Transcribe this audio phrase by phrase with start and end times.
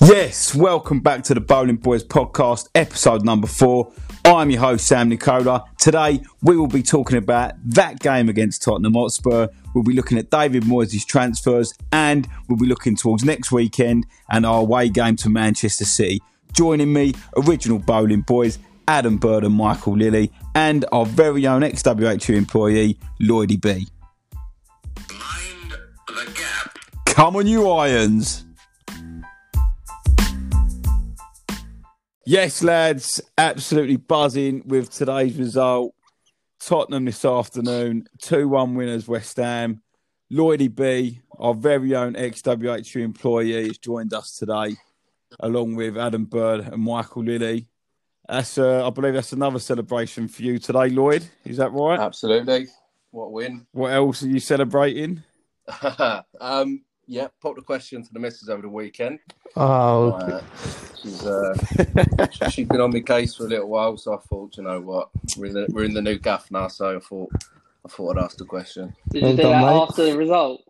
[0.00, 3.92] Yes, welcome back to the Bowling Boys podcast, episode number four.
[4.26, 5.64] I'm your host, Sam Nicola.
[5.78, 9.48] Today, we will be talking about that game against Tottenham Hotspur.
[9.74, 14.44] We'll be looking at David Moyes' transfers and we'll be looking towards next weekend and
[14.44, 16.20] our away game to Manchester City.
[16.52, 22.34] Joining me, original Bowling Boys, Adam Bird and Michael Lilly, and our very own XWHU
[22.36, 23.86] employee, Lloydie B.
[25.10, 25.72] Mind
[26.06, 26.78] the gap.
[27.06, 28.45] Come on, you Irons!
[32.28, 35.94] Yes, lads, absolutely buzzing with today's result.
[36.58, 39.80] Tottenham this afternoon, 2 1 winners, West Ham.
[40.32, 44.74] Lloydie B, our very own XWHU employee, has joined us today,
[45.38, 47.68] along with Adam Bird and Michael Lilly.
[48.28, 51.24] That's, uh, I believe that's another celebration for you today, Lloyd.
[51.44, 52.00] Is that right?
[52.00, 52.66] Absolutely.
[53.12, 53.66] What a win.
[53.70, 55.22] What else are you celebrating?
[56.40, 59.20] um, yeah, popped a question to the missus over the weekend.
[59.56, 60.40] Oh, Uh,
[61.02, 61.54] she's uh,
[62.30, 64.80] she- she's been on my case for a little while, so I thought, you know
[64.80, 67.30] what, we're in the, we're in the new gaff now, so I thought
[67.84, 68.94] I thought I'd ask the question.
[69.10, 69.82] Did you do done, that mate.
[69.82, 70.62] after the result?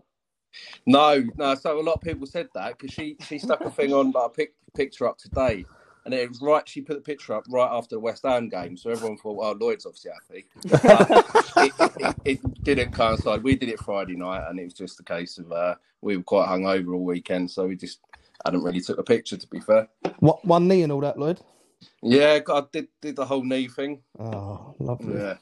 [0.86, 1.54] No, no.
[1.54, 4.26] So a lot of people said that because she she stuck a thing on like
[4.26, 5.64] a pic, picture up today,
[6.06, 6.66] and it was right.
[6.66, 9.52] She put the picture up right after the West Ham game, so everyone thought, "Oh,
[9.60, 13.42] Lloyd's obviously happy." But it, it, it didn't coincide.
[13.42, 16.22] We did it Friday night, and it was just a case of uh, we were
[16.22, 17.98] quite hungover all weekend, so we just
[18.44, 19.36] hadn't really took a picture.
[19.36, 19.88] To be fair,
[20.20, 21.40] what one knee and all that, Lloyd?
[22.02, 24.00] yeah, I did did the whole knee thing.
[24.18, 25.18] Oh, lovely.
[25.18, 25.34] Yeah.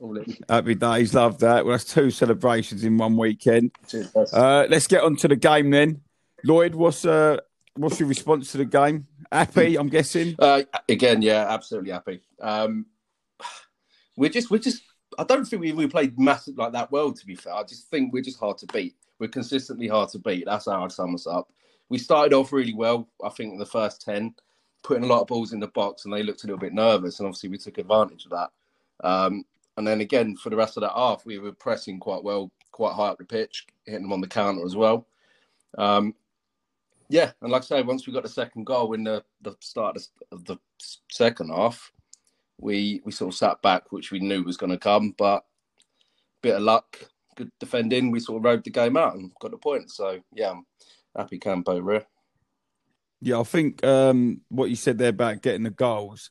[0.00, 0.36] All in.
[0.48, 1.64] Happy days, love that.
[1.64, 3.72] Well, that's two celebrations in one weekend.
[4.32, 6.02] Uh, let's get on to the game then.
[6.44, 7.38] Lloyd, what's uh,
[7.78, 9.06] what's your response to the game?
[9.30, 10.34] Happy, I'm guessing.
[10.38, 12.20] Uh, again, yeah, absolutely happy.
[12.40, 12.86] Um,
[14.16, 14.82] we're just, we're just.
[15.18, 17.12] I don't think we, we played massive like that well.
[17.12, 18.96] To be fair, I just think we're just hard to beat.
[19.18, 20.44] We're consistently hard to beat.
[20.46, 21.50] That's how I'd sum us up.
[21.88, 23.08] We started off really well.
[23.24, 24.34] I think in the first ten,
[24.82, 27.18] putting a lot of balls in the box, and they looked a little bit nervous.
[27.18, 28.50] And obviously, we took advantage of that.
[29.06, 29.44] Um,
[29.76, 32.94] and then again, for the rest of that half, we were pressing quite well, quite
[32.94, 35.06] high up the pitch, hitting them on the counter as well.
[35.76, 36.14] Um,
[37.08, 39.96] yeah, and like I say, once we got the second goal in the, the start
[40.30, 40.58] of the-
[41.10, 41.90] second half,
[42.60, 45.44] we we sort of sat back, which we knew was going to come, but
[46.42, 46.98] bit of luck,
[47.36, 49.90] good defending, we sort of rode the game out and got the point.
[49.90, 50.66] So yeah, I'm
[51.16, 52.06] happy camp over here.
[53.20, 56.30] Yeah, I think um, what you said there about getting the goals,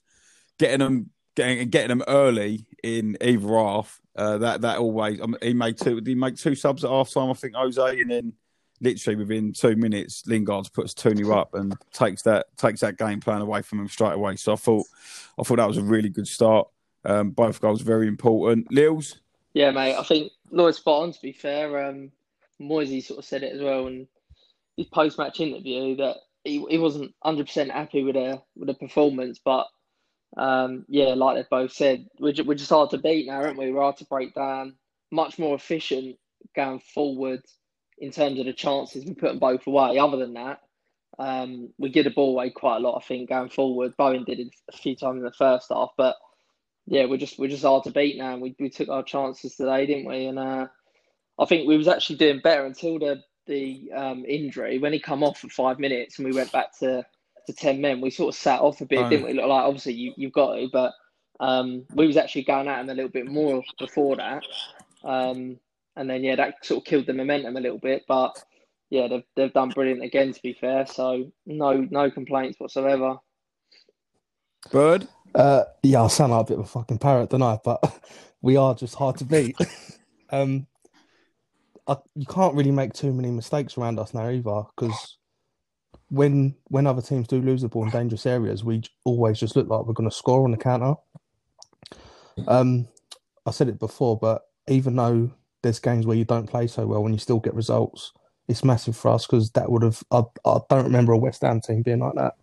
[0.59, 3.99] getting them, getting getting them early in either half.
[4.15, 5.19] Uh, that that always.
[5.21, 5.95] Um, he made two.
[5.95, 7.29] Did he make two subs at half time?
[7.29, 8.33] I think Jose, and then
[8.79, 13.19] literally within two minutes, Lingard puts two new up and takes that takes that game
[13.19, 14.35] plan away from him straight away.
[14.35, 14.85] So I thought,
[15.39, 16.67] I thought that was a really good start.
[17.05, 18.69] Um, both goals very important.
[18.71, 19.19] Lils,
[19.53, 19.95] Yeah, mate.
[19.95, 21.11] I think Lloyd's spot on.
[21.13, 22.11] To be fair, um,
[22.59, 24.07] Moisey sort of said it as well in
[24.75, 29.39] his post-match interview that he, he wasn't hundred percent happy with the with the performance,
[29.44, 29.67] but
[30.35, 33.71] um, yeah, like they both said, we're we're just hard to beat now, aren't we?
[33.71, 34.75] We're hard to break down.
[35.11, 36.17] Much more efficient
[36.55, 37.41] going forward
[37.97, 39.97] in terms of the chances we put them both away.
[39.97, 40.61] Other than that,
[41.19, 42.97] um, we get the ball away quite a lot.
[42.97, 46.15] I think going forward, Bowen did it a few times in the first half, but
[46.85, 48.37] yeah, we're just we're just hard to beat now.
[48.37, 50.25] We we took our chances today, didn't we?
[50.25, 50.67] And uh,
[51.39, 55.23] I think we was actually doing better until the the um, injury when he come
[55.23, 57.05] off for five minutes and we went back to,
[57.47, 58.01] to ten men.
[58.01, 59.09] We sort of sat off a bit, Oh.
[59.09, 59.33] didn't we?
[59.33, 60.93] Look like obviously you you've got to, but
[61.39, 64.43] um, we was actually going at him a little bit more before that.
[65.03, 65.59] Um,
[65.97, 68.41] and then yeah, that sort of killed the momentum a little bit, but.
[68.89, 70.31] Yeah, they've, they've done brilliant again.
[70.31, 73.17] To be fair, so no no complaints whatsoever.
[74.71, 75.07] Bird.
[75.35, 77.59] Uh, yeah, I sound like a bit of a fucking parrot, don't I?
[77.63, 77.83] But
[78.41, 79.57] we are just hard to beat.
[80.31, 80.67] um,
[81.87, 85.17] I, you can't really make too many mistakes around us now either, because
[86.09, 89.67] when when other teams do lose the ball in dangerous areas, we always just look
[89.67, 90.95] like we're going to score on the counter.
[92.47, 92.87] Um,
[93.45, 95.31] I said it before, but even though
[95.63, 98.13] there's games where you don't play so well and you still get results,
[98.48, 100.01] it's massive for us because that would have.
[100.12, 102.33] I, I don't remember a West Ham team being like that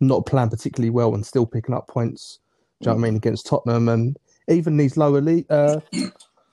[0.00, 2.38] not playing particularly well and still picking up points.
[2.80, 4.16] Do you know what I mean against Tottenham and
[4.48, 5.80] even these lower league, uh,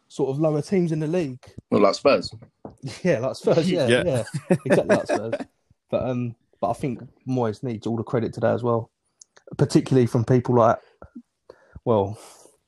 [0.07, 1.39] sort of lower teams in the league?
[1.69, 2.33] Well, like Spurs.
[3.03, 3.69] Yeah, like Spurs.
[3.69, 4.03] Yeah, Yeah.
[4.05, 4.23] yeah,
[4.65, 5.33] exactly like Spurs.
[5.91, 8.89] But um, but I think Moyes needs all the credit today as well,
[9.57, 10.77] particularly from people like,
[11.85, 12.17] well,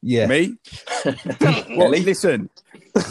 [0.06, 0.56] yeah, Me?
[1.76, 2.50] What, listen,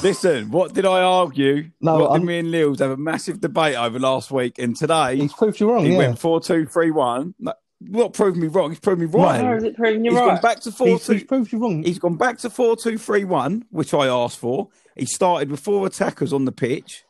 [0.02, 0.50] listen.
[0.50, 1.70] What did I argue?
[1.80, 4.58] No, what did I'm- me and Lils have a massive debate over last week?
[4.58, 5.84] And today he's proved you wrong.
[5.84, 7.34] he yeah, went four two three one.
[7.38, 8.70] No, not proved me wrong.
[8.70, 9.40] He's proved me right.
[9.42, 9.48] No.
[9.48, 11.12] How is it proving He's you're gone back to four he's, two.
[11.14, 11.82] he's proved you wrong.
[11.82, 14.68] He's gone back to four two three one, which I asked for.
[14.96, 17.02] He started with four attackers on the pitch,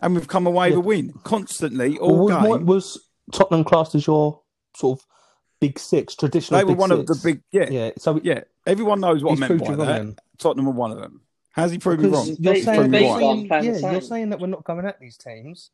[0.00, 2.66] and we've come away with a win constantly all was, Moy- game.
[2.66, 4.40] was Tottenham classed as your
[4.76, 5.06] sort of
[5.66, 6.58] big six, traditional.
[6.58, 7.42] They were big one of the big.
[7.52, 8.40] Yeah, Yeah, so yeah.
[8.66, 9.98] Everyone knows what he's I meant proved by wrong that.
[10.04, 10.16] then.
[10.38, 11.20] Tottenham are one of them.
[11.52, 12.34] How's he proved me wrong?
[12.38, 15.70] you're saying, proved me saying- yeah, you're saying that we're not going at these teams.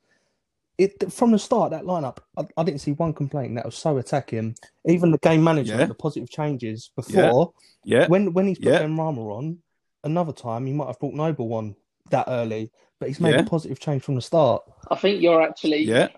[0.78, 3.54] It from the start that lineup, I, I didn't see one complaint.
[3.56, 4.56] That was so attacking.
[4.86, 5.86] Even the game management, Yeah.
[5.86, 7.52] the positive changes before
[7.84, 8.82] Yeah, when when he's put Yeah.
[8.82, 9.58] Benrahma on.
[10.04, 11.76] Another time, he might have brought Noble on
[12.10, 13.40] that early, but he's made Yeah.
[13.40, 14.62] a positive change from the start.
[14.90, 16.08] I think you're actually yeah.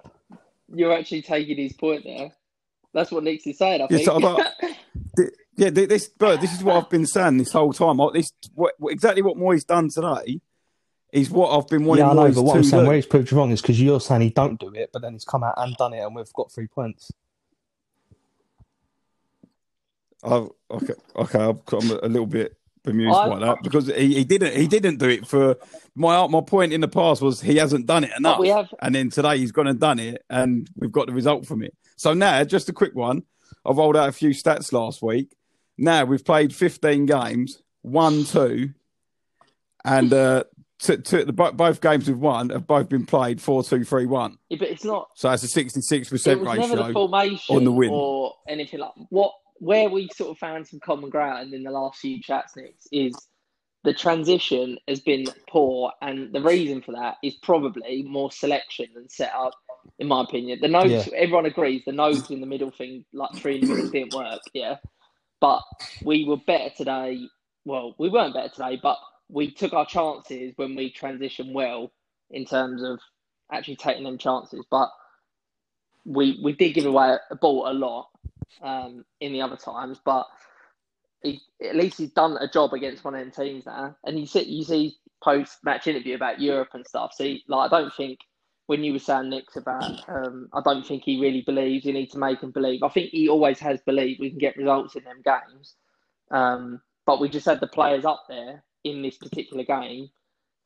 [0.72, 2.32] you're actually taking his point there.
[2.92, 3.80] That's what Nick's is saying.
[3.80, 4.04] I Yeah, think.
[4.04, 4.46] so about-
[5.16, 7.98] Th- Yeah, this, but this is what I've been saying this whole time.
[7.98, 10.40] Like, This what, what- exactly what Moyes done today
[11.12, 12.86] is what I've been wanting yeah, I know, Moyes but what I'm saying do.
[12.88, 15.12] where he's proved you wrong is because you're saying he don't do it, but then
[15.12, 17.10] he's come out and done it, and we've got three points.
[20.24, 24.24] I've, okay, okay, I'm I'm a little bit bemused I- by that because he, he
[24.24, 25.56] didn't he didn't do it for
[25.94, 28.94] my my point in the past was he hasn't done it enough, we have- and
[28.94, 31.74] then today he's gone and done it, and we've got the result from it.
[32.02, 33.22] So now, just a quick one.
[33.64, 35.36] I've rolled out a few stats last week.
[35.78, 38.70] Now we've played 15 games, one, two,
[39.84, 40.42] and uh,
[40.80, 44.36] t- t- the, both games we've won have both been played 4 2 3 1.
[44.48, 45.10] Yeah, but it's not.
[45.14, 46.24] So that's a 66% It was
[46.58, 46.92] never the ratio.
[46.92, 47.90] formation on the win.
[47.92, 49.32] or anything like what.
[49.58, 53.14] Where we sort of found some common ground in the last few chats, Nick, is
[53.84, 59.08] the transition has been poor, and the reason for that is probably more selection than
[59.08, 59.52] set up.
[59.98, 61.08] In my opinion, the nodes Yeah.
[61.14, 64.42] everyone agrees the nodes in the middle thing, like three in the middle, didn't work.
[64.54, 64.76] Yeah,
[65.40, 65.62] but
[66.04, 67.20] we were better today.
[67.64, 68.98] Well, we weren't better today, but
[69.30, 71.92] we took our chances when we transitioned well
[72.30, 73.00] in terms of
[73.52, 74.64] actually taking them chances.
[74.70, 74.90] But
[76.06, 78.08] we we did give away a ball a lot
[78.62, 80.26] um, in the other times, but
[81.22, 83.96] he, at least he's done a job against one of them teams now.
[84.04, 87.14] And you see you see post match interview about Europe and stuff.
[87.14, 88.20] See, like I don't think
[88.66, 91.84] when you were saying Nick's about, um, I don't think he really believes.
[91.84, 92.82] You need to make him believe.
[92.82, 95.74] I think he always has believed we can get results in them games,
[96.30, 100.08] um, but we just had the players up there in this particular game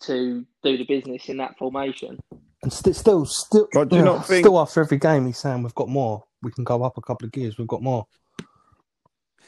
[0.00, 2.18] to do the business in that formation.
[2.62, 5.38] And st- still, still, But do you yeah, not think- still after every game, he's
[5.38, 6.24] saying we've got more.
[6.42, 7.56] We can go up a couple of gears.
[7.58, 8.06] We've got more.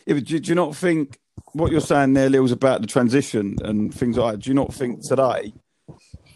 [0.07, 1.19] Yeah, but do, do you not think
[1.53, 4.39] what you're saying there, Lils, about the transition and things like that?
[4.39, 5.53] Do you not think today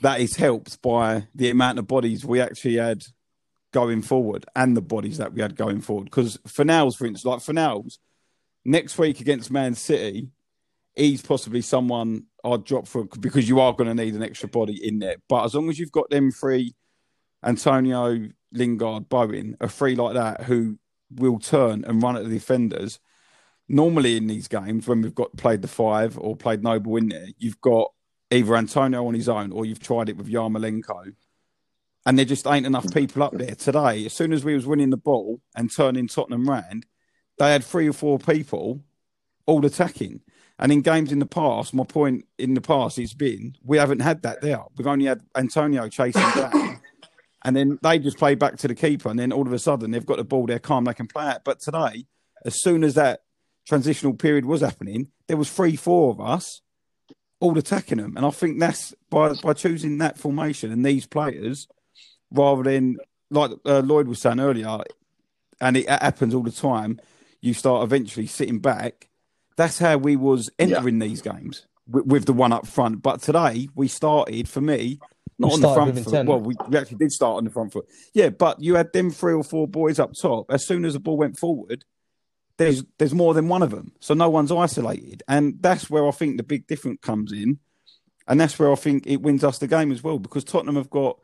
[0.03, 3.03] that is helped by the amount of bodies we actually had
[3.73, 6.05] going forward and the bodies that we had going forward?
[6.05, 7.99] Because Fornals, for instance, like Fornals,
[8.65, 10.29] next week against Man City,
[10.95, 14.79] he's possibly someone I'd drop for because you are going to need an extra body
[14.87, 15.17] in there.
[15.29, 16.75] But as long as you've got them three,
[17.45, 20.79] Antonio, Lingard, Bowen, a three like that who
[21.11, 22.99] will turn and run at the defenders.
[23.69, 27.29] Normally in these games, when we've got played the five or played Noble in there,
[27.39, 27.93] you've got
[28.33, 31.15] either Antonio on his own or you've tried it with Yarmolenko,
[32.05, 34.07] and there just ain't enough people up there today.
[34.07, 36.87] As soon as we was winning the ball and turning Tottenham round,
[37.39, 38.83] they had three or four people
[39.47, 40.21] all attacking.
[40.59, 44.01] And in games in the past, my point in the past it's been we haven't
[44.01, 44.63] had that there.
[44.77, 46.81] We've only had Antonio chasing down,
[47.45, 49.91] and then they just play back to the keeper, and then all of a sudden
[49.91, 51.43] they've got the ball, they're calm, they can play it.
[51.45, 52.07] But today,
[52.45, 53.21] as soon as that
[53.67, 56.63] transitional period was happening, there was three, four of us
[57.43, 61.69] all attacking them, and I think that's by by choosing that formation and these players
[62.31, 62.97] rather than
[63.31, 64.79] like uh, Lloyd was saying earlier,
[65.61, 67.01] and it happens all the time.
[67.41, 69.09] You start eventually sitting back.
[69.57, 73.03] That's how we was entering these games with, with the one up front.
[73.03, 75.01] But today we started for me
[75.39, 76.07] not We on the front foot.
[76.07, 76.29] intent.
[76.29, 77.87] Well, we, we actually did start on the front foot.
[78.15, 80.47] Yeah, but you had them three or four boys up top.
[80.51, 81.85] As soon as the ball went forward,
[82.57, 86.11] there's there's more than one of them, so no one's isolated, and that's where I
[86.11, 87.59] think the big difference comes in,
[88.29, 90.91] and that's where I think it wins us the game as well because Tottenham have
[90.91, 91.19] got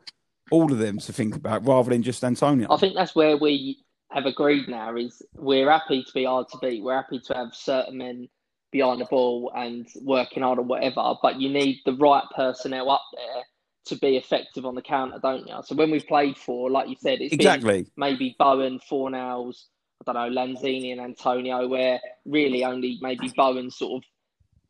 [0.51, 2.67] all of them to think about rather than just Antonio.
[2.71, 6.57] I think that's where we have agreed now is we're happy to be hard to
[6.59, 6.83] beat.
[6.83, 8.27] We're happy to have certain men
[8.71, 13.03] behind the ball and working hard or whatever, but you need the right personnel up
[13.15, 13.43] there
[13.85, 15.55] to be effective on the counter, don't you?
[15.63, 17.87] So when we've played for, like you said, it's been exactly.
[17.97, 19.65] maybe Bowen, Fornals,
[20.07, 24.09] I don't know, Lanzini and Antonio, where really only maybe Bowen's sort of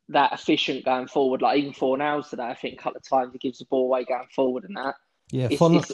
[0.10, 1.42] that efficient going forward.
[1.42, 4.06] Like even Fornals today, I think a couple of times he gives the ball away
[4.06, 4.96] going forward and that.
[5.32, 5.92] Yeah, It's- Fon- it's-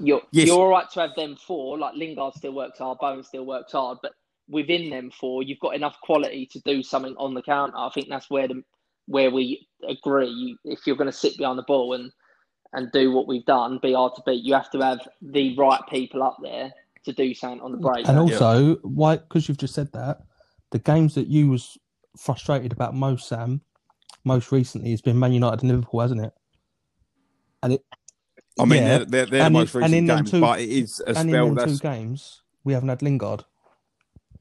[0.00, 0.46] You're Yes.
[0.46, 1.76] you're all right to have them four.
[1.76, 4.12] Like Lingard still works hard, Bowen still works hard, but
[4.48, 7.76] within them four, you've got enough quality to do something on the counter.
[7.76, 8.62] I think that's where the
[9.06, 10.56] where we agree.
[10.64, 12.12] If you're going to sit behind the ball and
[12.74, 15.80] and do what we've done, be hard to beat, you have to have the right
[15.90, 16.70] people up there
[17.04, 18.08] to do something on the break.
[18.08, 19.16] and also, why?
[19.16, 20.22] Because you've just said that
[20.70, 21.78] the games that you was
[22.16, 23.60] frustrated about most, Sam,
[24.24, 26.32] most recently has been Man United and Liverpool, hasn't it?
[27.62, 27.84] And it
[28.60, 30.60] I mean, Yeah, they're, they're, they're the most in- and recent in games, two- but
[30.60, 31.80] it is a and in spell them two that's.
[31.80, 33.44] games, we haven't had Lingard.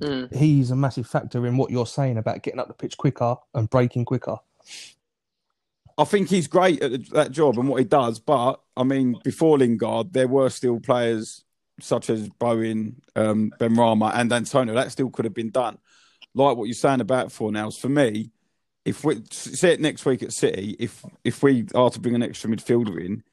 [0.02, 0.36] Mm.
[0.36, 3.70] He's a massive factor in what you're saying about getting up the pitch quicker and
[3.70, 4.38] breaking quicker.
[5.98, 9.58] I think he's great at that job and what he does, but I mean, before
[9.58, 11.44] Lingard, there were still players
[11.79, 14.74] such as Bowen, um, Benrahma, and Antonio.
[14.74, 15.77] That still could have been done.
[16.34, 18.31] Like what you're saying about Fornals, for me,
[18.86, 22.24] if we say it next week at City, if if we are to bring an
[22.24, 23.24] extra midfielder in,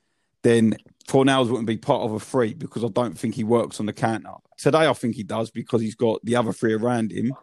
[0.43, 0.77] then
[1.09, 3.93] Fornals wouldn't be part of a three because I don't think he works on the
[3.93, 4.33] counter.
[4.59, 7.35] Today, I think he does because he's got the other three around him.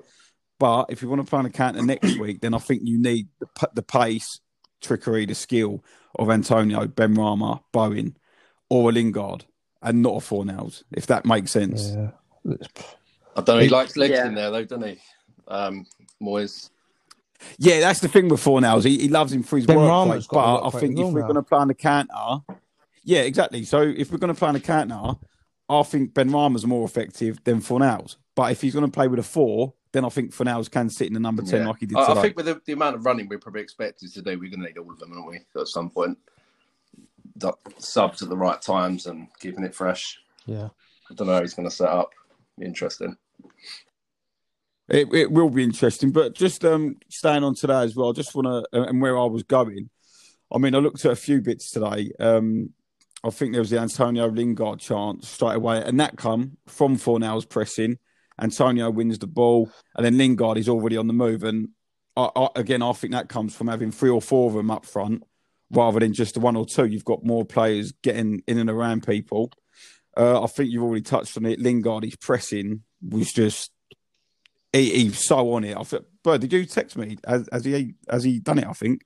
[0.60, 3.28] But if you want to play the counter next week, then I think you need
[3.40, 4.40] the, the pace,
[4.82, 5.84] trickery, the skill
[6.18, 8.18] of Antonio, Benrahma, Bowen,
[8.70, 9.46] or a Lingard,
[9.82, 11.92] and not a Fornals, if that makes sense.
[11.92, 12.12] Yeah.
[13.36, 13.60] I don't know.
[13.60, 14.28] He likes legs Yeah.
[14.28, 15.00] in there, though, doesn't he?
[15.48, 15.86] Um,
[16.22, 16.70] Moyes.
[17.58, 18.84] Yeah, that's the thing with Fornals.
[18.84, 21.00] He, he loves him for his Ben work Rama's rate, got a but I think
[21.00, 22.44] if we're going to play on the counter,
[23.04, 23.64] yeah, exactly.
[23.64, 25.18] So if we're going to play on the counter,
[25.68, 28.18] I think Benrahma's more effective than Fornals.
[28.36, 31.08] But if he's going to play with a four, then I think Fornals can sit
[31.08, 31.68] in the number ten Yeah.
[31.70, 32.20] like he did I, today.
[32.20, 34.62] I think with the, the amount of running we're probably expected to do, we're going
[34.62, 35.40] to need all of them, aren't we?
[35.60, 36.31] At some point, the
[37.78, 40.20] subs at the right times and keeping it fresh.
[40.46, 40.70] Yeah.
[41.10, 42.12] I don't know how he's going to set up.
[42.62, 43.18] Interesting.
[44.90, 48.10] It, it will be interesting, but just um, staying on today as well.
[48.10, 49.90] I just want to, and where I was going.
[50.54, 52.12] I mean, I looked at a few bits today.
[52.20, 52.72] Um,
[53.24, 57.48] I think there was the Antonio Lingard chance straight away, and that come from Fornals
[57.48, 58.00] pressing.
[58.40, 61.44] Antonio wins the ball, and then Lingard is already on the move.
[61.44, 61.70] And
[62.18, 64.86] I, I, again, I think that comes from having three or four of them up
[64.86, 65.24] front,
[65.72, 66.86] rather than just the one or two.
[66.86, 69.52] You've got more players getting in and around people.
[70.16, 71.60] Uh, I think you've already touched on it.
[71.60, 73.72] Lingard, his pressing was just
[74.74, 75.78] he, he's so on it.
[75.78, 77.18] I thought, but did you text me?
[77.26, 78.68] Has he has he done it?
[78.68, 79.06] I think.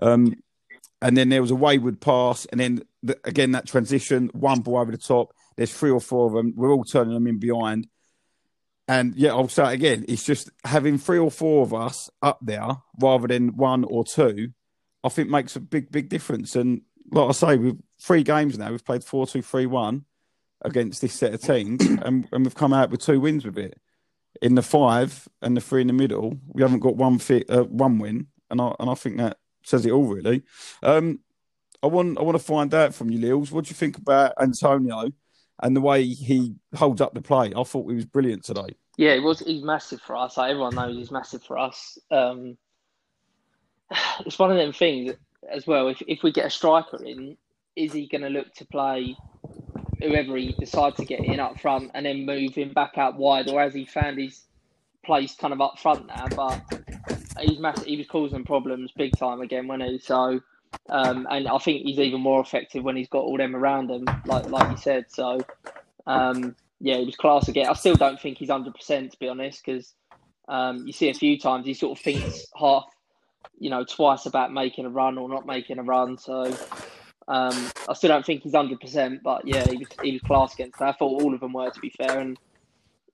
[0.00, 0.34] Um,
[1.00, 4.78] and then there was a wayward pass, and then the, again that transition, one ball
[4.78, 5.34] over the top.
[5.56, 6.54] There's three or four of them.
[6.56, 7.88] We're all turning them in behind.
[8.88, 10.04] And yeah, I'll say it again.
[10.08, 12.68] It's just having three or four of us up there
[13.00, 14.52] rather than one or two.
[15.04, 16.56] I think makes a big, big difference.
[16.56, 18.70] And like I say, we've three games now.
[18.70, 20.04] We've played four, two, three, one
[20.64, 23.80] against this set of teams, and, and we've come out with two wins with it
[24.40, 27.64] in the five and the three in the middle, we haven't got one fit, uh,
[27.64, 30.42] one win, and I and I think that says it all really.
[30.82, 31.20] Um,
[31.82, 33.52] I want I want to find out from you, Leals.
[33.52, 35.10] What do you think about Antonio
[35.62, 37.52] and the way he holds up the play?
[37.54, 38.76] I thought he was brilliant today.
[38.96, 39.40] Yeah, he was.
[39.40, 40.36] He's massive for us.
[40.36, 41.98] Like, everyone knows he's massive for us.
[42.10, 42.58] Um,
[44.26, 45.14] it's one of them things
[45.50, 45.88] as well.
[45.88, 47.36] If if we get a striker in,
[47.76, 49.16] is he going to look to play
[50.00, 53.48] whoever he decides to get in up front and then move him back out wide,
[53.48, 54.42] or has he found his
[55.04, 56.26] place kind of up front now?
[56.28, 56.62] But
[57.40, 57.84] he's massive.
[57.84, 59.98] He was causing problems big time again, wasn't he?
[59.98, 60.40] So.
[60.88, 64.06] Um, and I think he's even more effective when he's got all them around him,
[64.24, 65.04] like like you said.
[65.10, 65.38] So,
[66.06, 67.66] um, yeah, he was class again.
[67.68, 69.92] I still don't think he's hundred percent to be honest, because
[70.48, 72.86] um, you see a few times he sort of thinks half,
[73.62, 76.18] you know, twice about making a run or not making a run.
[76.18, 76.44] So
[77.28, 80.54] um, I still don't think he's hundred percent, but yeah, he was he was class
[80.54, 80.88] against that.
[80.88, 82.38] I thought all of them were to be fair, and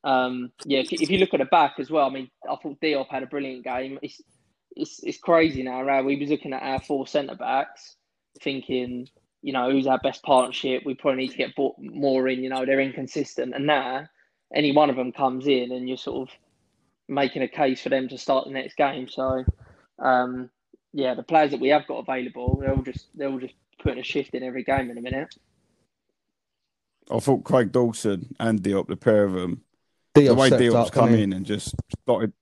[0.05, 2.57] um, yeah, if, you- if you look at the back as well, I mean, I
[2.57, 3.99] thought Diop had a brilliant game.
[4.03, 4.21] It's
[4.77, 6.05] it's it's crazy now, right?
[6.05, 7.97] We was looking at our four centre backs,
[8.43, 9.09] thinking
[9.43, 10.83] you know, who's our best partnership?
[10.85, 12.43] We probably need to get bought more in.
[12.43, 14.07] You know, they're inconsistent, and now
[14.55, 16.35] any one of them comes in, and you're sort of
[17.09, 19.09] making a case for them to start the next game.
[19.09, 19.45] So,
[19.99, 20.51] um,
[20.93, 24.01] yeah, the players that we have got available, they're all just they're all just putting
[24.01, 25.35] a shift in every game in a minute.
[27.11, 29.63] I thought Craig Dawson and Diop, the pair of them,
[30.15, 32.33] the way stepped Diop's up, come in and just started,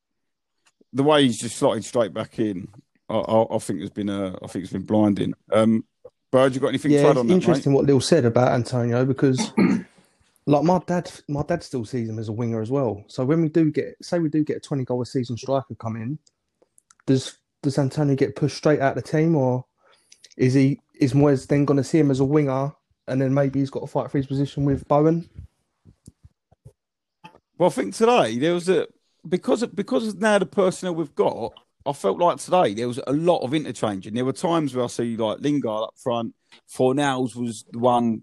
[0.93, 2.69] the way he's just slotted straight back in,
[3.09, 5.35] I, I, I think has been a, I think it's been blinding.
[5.53, 5.85] Um,
[6.33, 7.37] Bird, you got anything to Yeah, add it's on that, mate?
[7.37, 9.53] interesting what Lil said about Antonio because,
[10.47, 13.05] like, my dad, my dad still sees him as a winger as well.
[13.07, 15.77] So when we do get, say, we do get a twenty goal a season striker
[15.77, 16.19] come in,
[17.07, 19.65] does does Antonio get pushed straight out of the team, or
[20.37, 22.73] is he is Moyes then going to see him as a winger,
[23.09, 25.29] and then maybe he's got to fight for his position with Bowen?
[27.59, 28.87] Well, I think today there was a
[29.29, 31.53] because because now the personnel we've got.
[31.85, 34.85] I felt like today there was a lot of interchange, and there were times where
[34.85, 36.35] I see like Lingard up front.
[36.73, 38.23] Fornals was the one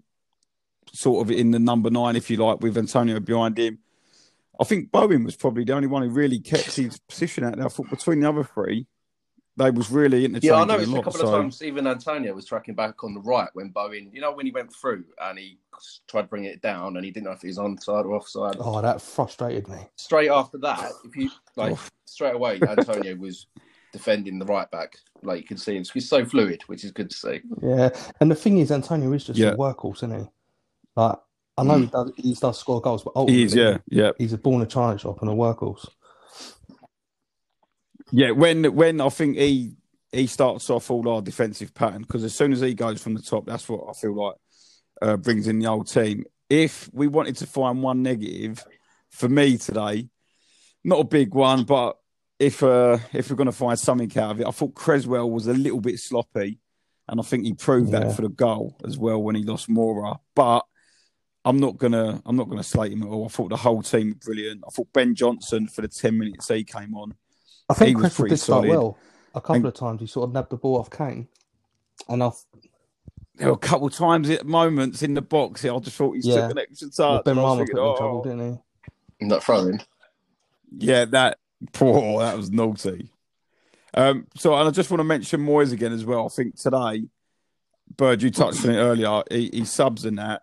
[0.92, 3.78] sort of in the number nine, if you like, with Antonio behind him.
[4.60, 7.66] I think Bowen was probably the only one who really kept his position out there.
[7.66, 8.86] I thought between the other three,
[9.56, 11.04] they was really interchanging Yeah, I a noticed a lot.
[11.04, 14.20] couple so- of times even Antonio was tracking back on the right when Bowen, you
[14.20, 15.58] know, when he went through and he
[16.08, 18.56] tried to bring it down and he didn't know if he was onside or offside.
[18.58, 19.78] Oh, that frustrated me.
[19.96, 23.46] Straight after that, if you like, straight away, Antonio was
[23.92, 24.96] defending the right back.
[25.22, 27.40] Like you can see, it's, it's so fluid, which is good to see.
[27.62, 29.50] Yeah, and the thing is, Antonio is just Yeah.
[29.50, 30.26] a workhorse, isn't he?
[30.96, 31.18] Like,
[31.56, 31.90] I know he mm.
[31.92, 34.10] does, he does score goals, but He is, yeah, yeah.
[34.18, 35.88] he's a born a china shop and a workhorse.
[38.16, 39.72] Yeah, when when I think he
[40.12, 43.22] he starts off all our defensive pattern because as soon as he goes from the
[43.22, 44.36] top, that's what I feel like
[45.02, 46.24] uh, brings in the old team.
[46.48, 48.64] If we wanted to find one negative
[49.10, 50.08] for me today,
[50.84, 51.96] not a big one, but
[52.38, 55.48] if uh, if we're going to find something out of it, I thought Cresswell was
[55.48, 56.60] a little bit sloppy,
[57.08, 58.00] and I think he proved Yeah.
[58.00, 60.18] that for the goal as well when he lost Moura.
[60.36, 60.64] But
[61.44, 63.24] I'm not gonna I'm not gonna slate him at all.
[63.24, 64.62] I thought the whole team were brilliant.
[64.64, 67.16] I thought Ben Johnson for the ten minutes he came on.
[67.68, 68.68] I think He Cresswell did start solid.
[68.70, 68.98] well.
[69.34, 71.28] A couple And- of times he sort of nabbed the ball off Kane,
[72.08, 72.30] and I
[73.36, 75.64] There were a couple of times at moments in the box.
[75.64, 76.42] I just thought he Yeah.
[76.42, 77.24] took an extra touch.
[77.24, 78.62] Ben and I was Rama put thinking, him in oh, trouble, didn't
[79.20, 79.26] he?
[79.26, 79.80] Not throwing.
[80.78, 81.38] Yeah, that
[81.72, 82.20] poor.
[82.20, 83.10] That was naughty.
[83.92, 86.26] Um, so, and I just want to mention Moyes again as well.
[86.26, 87.08] I think today,
[87.96, 89.22] Bird, you touched on it earlier.
[89.30, 90.42] He, he subs and that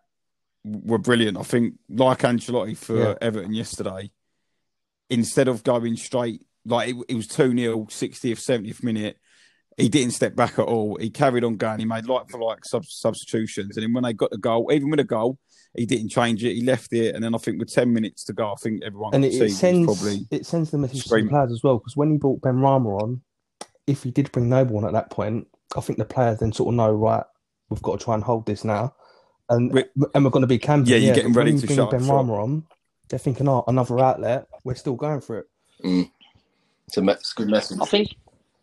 [0.65, 1.37] were brilliant.
[1.37, 3.13] I think, like Ancelotti for Yeah.
[3.21, 4.11] Everton yesterday,
[5.09, 9.18] instead of going straight, like it, it was 2 0, 60th, 70th minute,
[9.77, 10.98] he didn't step back at all.
[11.00, 11.80] He carried on going.
[11.80, 13.77] He made like for like sub- substitutions.
[13.77, 15.38] And then when they got the goal, even with a goal,
[15.75, 16.53] he didn't change it.
[16.53, 17.15] He left it.
[17.15, 19.46] And then I think with 10 minutes to go, I think everyone And it, see
[19.46, 20.27] it sends probably.
[20.30, 23.22] it sends the message to the players as well because when he brought Benrahma on,
[23.88, 26.74] if he did bring Noble on at that point, I think the players then sort
[26.74, 27.24] of know right,
[27.70, 28.94] we've got to try and hold this now,
[29.50, 30.91] and We- and we're going to be camping.
[30.91, 32.12] Yeah, you're getting but when ready you to bring shut Ben shop.
[32.12, 32.63] Rama on.
[33.10, 34.48] They're thinking, oh, another outlet.
[34.63, 35.46] We're still going for it.
[35.84, 36.12] Mm.
[36.91, 37.77] It's a, me- it's a good message.
[37.81, 38.10] I think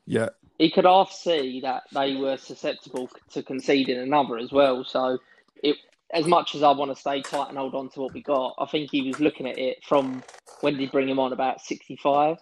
[0.04, 0.28] Yeah.
[0.58, 4.84] he could half see that they were susceptible to conceding another as well.
[4.84, 5.16] So,
[5.62, 5.76] it
[6.12, 8.54] as much as I want to stay tight and hold on to what we got,
[8.58, 10.22] I think he was looking at it from
[10.60, 12.36] when did he bring him on about sixty five.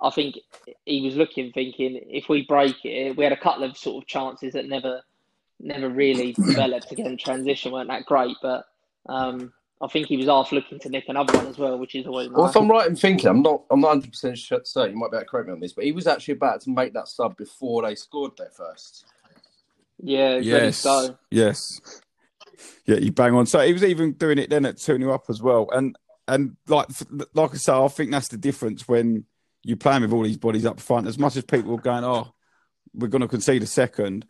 [0.00, 0.36] I think
[0.86, 4.08] he was looking, thinking if we break it, we had a couple of sort of
[4.08, 5.02] chances that never,
[5.60, 6.90] never really developed.
[6.92, 8.64] Again, transition weren't that great, but
[9.06, 12.06] um, I think he was half looking to nick another one as well, which is
[12.06, 12.56] always Well, nice.
[12.56, 13.62] if I'm right in thinking, I'm not.
[13.70, 14.92] I'm not 100 percent certain.
[14.92, 16.70] You might be able to correct me on this, but he was actually about to
[16.70, 19.04] make that sub before they scored their first.
[20.02, 20.82] Yeah, ready to Yes.
[20.84, 21.18] go.
[21.30, 21.80] Yes.
[22.86, 23.44] Yeah, you bang on.
[23.46, 25.68] So he was even doing it then at 2 0 up as well.
[25.72, 25.94] And
[26.26, 26.86] and like
[27.34, 29.24] like I say, I think that's the difference when
[29.62, 31.06] you're playing with all these bodies up front.
[31.06, 32.32] As much as people were going, oh,
[32.94, 34.24] we're going to concede a second,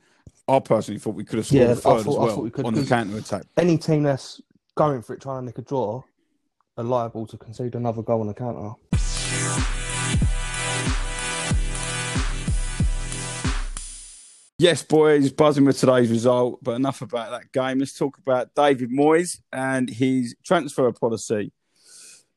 [0.49, 2.45] I personally thought we could have scored Yeah, a I third thought- as well thought
[2.45, 3.43] we could, on the counter attack.
[3.57, 4.41] Any team that's
[4.77, 6.03] going for it, trying to nick a draw,
[6.77, 8.75] are liable to concede another goal on the counter.
[14.59, 17.79] Yes, boys, buzzing with today's result, but enough about that game.
[17.79, 21.53] Let's talk about David Moyes and his transfer policy.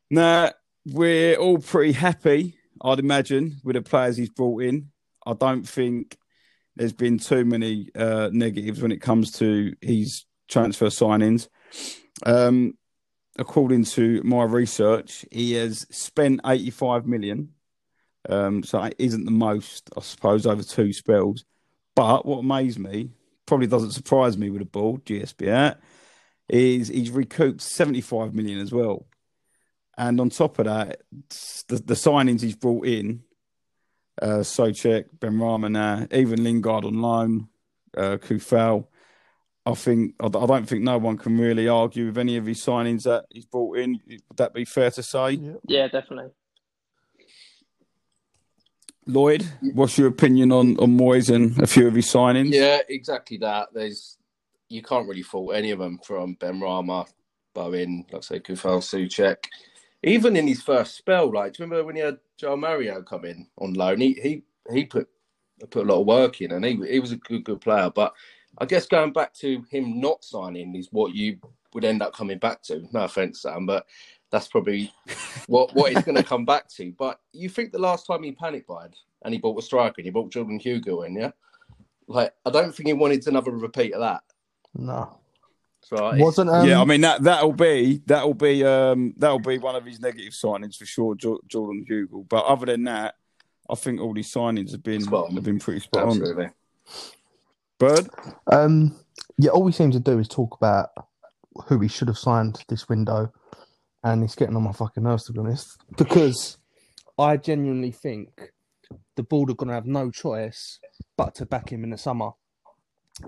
[0.10, 0.52] Now,
[0.86, 4.92] we're all pretty happy, I'd imagine, with the players he's brought in.
[5.26, 6.18] I don't think
[6.76, 11.48] there's been too many uh, negatives when it comes to his transfer signings.
[12.26, 12.78] Um,
[13.38, 17.50] according to my research, he has spent 85 million.
[18.28, 21.46] Um, so it isn't the most, I suppose, over two spells.
[21.96, 23.12] But what amazed me,
[23.46, 25.78] probably doesn't surprise me with a ball, GSB out,
[26.48, 29.08] is he's recouped 75 million as well.
[29.98, 31.02] And on top of that,
[31.68, 33.24] the, the signings he's brought in,
[34.22, 37.48] uh, Souček, Ben Ramana, even Lingard on loan,
[37.98, 38.88] uh, Coufal,
[39.66, 42.60] I think I, I don't think no one can really argue with any of his
[42.60, 44.00] signings that he's brought in.
[44.08, 45.40] Would that be fair to say?
[45.68, 46.32] Yeah, definitely.
[49.06, 49.44] Lloyd,
[49.74, 52.54] what's your opinion on on Moyes and a few of his signings?
[52.54, 53.70] Yeah, exactly that.
[53.74, 54.18] There's
[54.70, 57.08] you can't really fault any of them from Benrahma,
[57.56, 59.38] Bowen, like I say, Coufal, Souček.
[60.04, 63.26] Even in his first spell, like do you remember when he had João Mário come
[63.26, 64.00] in on loan?
[64.00, 65.10] He he he put
[65.70, 67.92] put a lot of work in, and he he was a good good player.
[67.94, 68.14] But
[68.60, 71.38] I guess going back to him not signing is what you
[71.74, 72.86] would end up coming back to.
[72.92, 73.86] No offense, Sam, but
[74.32, 74.92] that's probably
[75.48, 76.92] what what it's going to come back to.
[76.98, 80.06] But you think the last time he panic buyed and he bought a striker and
[80.06, 81.32] he bought Jordan Hugill in, yeah?
[82.08, 84.24] Like I don't think he wanted another repeat of that.
[84.76, 85.20] No,
[85.82, 86.50] So wasn't.
[86.50, 90.00] Um, yeah, I mean that that'll be that'll be um that'll be one of his
[90.00, 92.28] negative signings for sure, Jo- Jordan Hugill.
[92.28, 93.16] But other than that,
[93.70, 96.52] I think all these signings have been Spot have been pretty spot on.
[97.80, 98.10] Bird,
[98.52, 98.96] Um,
[99.38, 100.90] yeah, all we seem to do is talk about
[101.68, 103.32] who we should have signed this window,
[104.04, 105.78] and it's getting on my fucking nerves to be honest.
[105.98, 106.58] Because
[107.18, 108.52] I genuinely think
[109.16, 110.80] the board are going to have no choice
[111.16, 112.32] but to back him in the summer.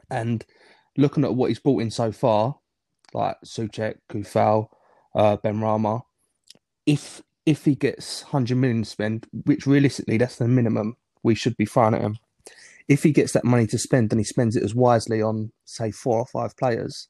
[0.10, 0.46] And
[0.98, 2.58] looking at what he's brought in so far,
[3.14, 4.68] like Souček, Coufal,
[5.16, 6.02] uh, Benrahma,
[6.86, 11.66] if if he gets hundred million spend, which realistically that's the minimum we should be
[11.66, 12.18] throwing at him.
[12.88, 15.92] If he gets that money to spend and he spends it as wisely on, say,
[15.92, 17.08] four or five players,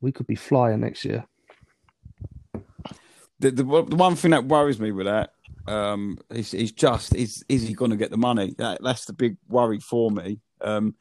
[0.00, 1.26] we could be flying next year.
[3.38, 5.30] The, the, the one thing that worries me with that
[5.66, 8.54] um, is, is just is is he going to get the money?
[8.58, 10.40] That, that's the big worry for me.
[10.60, 10.94] Um,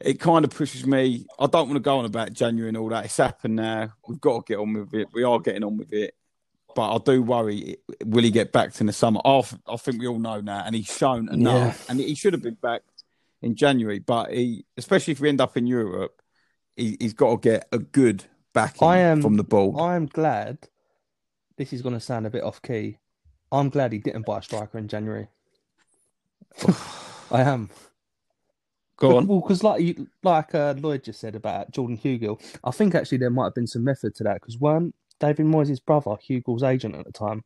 [0.00, 1.26] it kind of pushes me.
[1.38, 3.06] I don't want to go on about January and all that.
[3.06, 3.92] It's happened now.
[4.06, 5.08] We've got to get on with it.
[5.12, 6.14] We are getting on with it.
[6.76, 9.20] But I do worry, will he get back in the summer?
[9.24, 11.88] I, I think we all know now, and he's shown enough.
[11.90, 12.97] And he should have been backed
[13.42, 13.98] in January.
[13.98, 16.20] But he, especially if we end up in Europe,
[16.76, 19.78] he, he's got to get a good backing I am from the ball.
[19.80, 20.68] I am glad.
[21.56, 22.98] This is going to sound a bit off key.
[23.50, 25.28] I'm glad he didn't buy a striker in January.
[27.30, 27.70] I am.
[28.96, 29.26] Go on.
[29.26, 33.18] Well, because like you, like uh, Lloyd just said about Jordan Hugill, I think actually
[33.18, 36.94] there might have been some method to that because weren't David Moyes' brother Hugill's agent
[36.96, 37.44] at the time?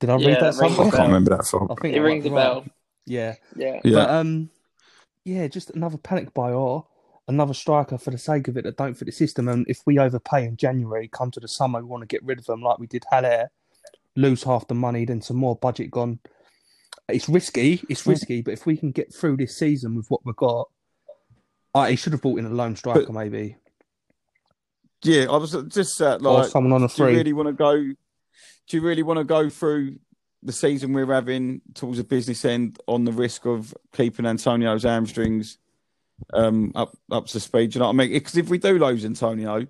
[0.00, 0.98] Did I Yeah, read that that rings I a somewhere?
[0.98, 1.70] can't remember that for.
[1.70, 2.64] I think It rings a bell.
[2.64, 2.72] right.
[3.06, 3.14] Bell.
[3.16, 3.80] Yeah, Yeah.
[3.84, 3.92] Yeah.
[3.94, 4.50] but um,
[5.24, 6.86] yeah, just another panic buy or
[7.28, 9.48] another striker for the sake of it that don't fit the system.
[9.48, 12.38] And if we overpay in January, come to the summer, we want to get rid
[12.38, 13.50] of them like we did Haller,
[14.16, 16.18] lose half the money, then some more budget gone.
[17.08, 17.82] It's risky.
[17.88, 20.68] It's risky, but if we can get through this season with what we've got,
[21.74, 23.56] uh, he should have brought in a lone striker, maybe,
[25.02, 27.06] Yeah, I was just uh, or someone on a free.
[27.06, 27.74] do you really want to go?
[27.76, 29.98] Do you really want to go through
[30.44, 35.58] the season we're having towards a business end on the risk of keeping Antonio's hamstrings
[36.32, 37.74] um, up up to speed?
[37.74, 38.12] You know what I mean?
[38.12, 39.66] Because if we do lose Antonio,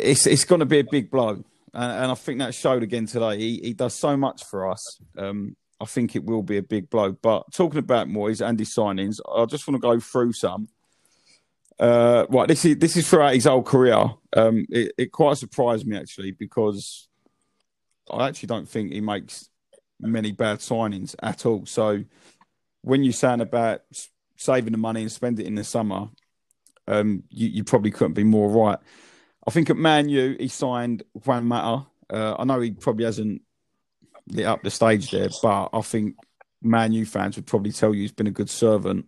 [0.00, 3.06] it's it's going to be a big blow, and, and I think that showed again
[3.06, 3.38] today.
[3.38, 4.98] He he does so much for us.
[5.16, 7.12] Um, I think it will be a big blow.
[7.12, 10.68] But talking about Moyes and his signings, I just want to go through some.
[11.78, 14.10] Uh, right, this is this is throughout his whole career.
[14.34, 17.08] Um, it, it quite surprised me actually because
[18.10, 19.48] I actually don't think he makes
[20.00, 21.66] many bad signings at all.
[21.66, 22.04] So
[22.82, 23.82] when you're saying about
[24.36, 26.08] saving the money and spend it in the summer,
[26.86, 28.78] um, you, you probably couldn't be more right.
[29.46, 31.86] I think at Man U he signed Juan Mata.
[32.08, 33.42] Uh, I know he probably hasn't
[34.28, 36.16] lit up the stage there, but I think
[36.62, 39.06] Man U fans would probably tell you he's been a good servant.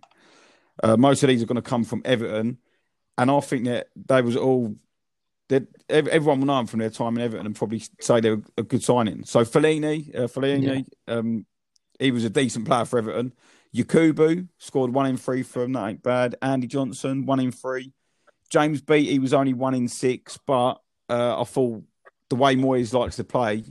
[0.83, 2.59] Uh, most of these are going to come from Everton,
[3.17, 4.77] and I think that they was all.
[5.49, 8.63] That Everyone will know them from their time in Everton and probably say they're a
[8.63, 9.25] good signing.
[9.25, 11.47] So Fellaini, uh, Fellaini, um,
[11.99, 13.33] he was a decent player for Everton.
[13.75, 16.37] Yakubu scored one in three for him, that ain't bad.
[16.43, 17.93] Andy Johnson, one in three.
[18.51, 20.75] James Beattie was only one in six, but
[21.09, 21.83] uh, I thought
[22.29, 23.65] the way Moyes likes to play,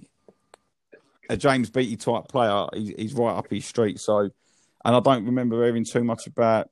[1.30, 4.00] a James Beattie type player, he, he's right up his street.
[4.00, 6.70] So, and I don't remember hearing too much about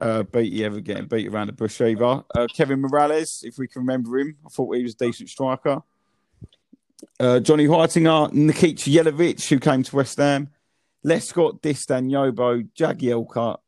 [0.00, 2.22] uh, Beattie ever getting beat around the bush either.
[2.34, 5.82] Uh, Kevin Mirallas, if we can remember him, I thought he was a decent striker.
[7.18, 10.48] Uh, Johnny Heitinga, Nikica Jelavić, who came to West Ham,
[11.02, 13.58] Les Scott, Distin, Yobo, Jagielka,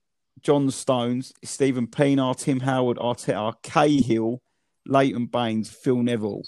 [0.40, 4.42] John Stones, Stephen Pienaar, Tim Howard, Arteta, Cahill,
[4.86, 6.42] Leighton Baines, Phil Neville.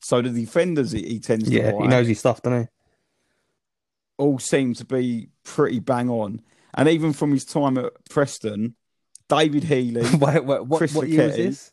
[0.00, 2.68] So the defenders he, he tends to Yeah, he knows his stuff, doesn't he?
[4.18, 6.42] all seem to be pretty bang on.
[6.74, 8.74] And even from his time at Preston,
[9.28, 11.72] David Healy, wait, wait, what, Chris what year was this?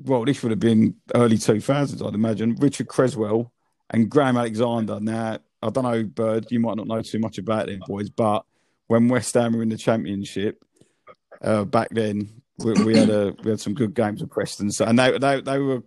[0.00, 2.54] well, this would have been early 2000s, I'd imagine.
[2.56, 3.52] Richard Cresswell
[3.90, 5.00] and Graham Alexander.
[5.00, 8.44] Now, I don't know, Bird, you might not know too much about them boys, but
[8.86, 10.62] when West Ham were in the Championship
[11.42, 14.84] uh, back then, we, we had a we had some good games with Preston, so,
[14.84, 15.82] and they, they they were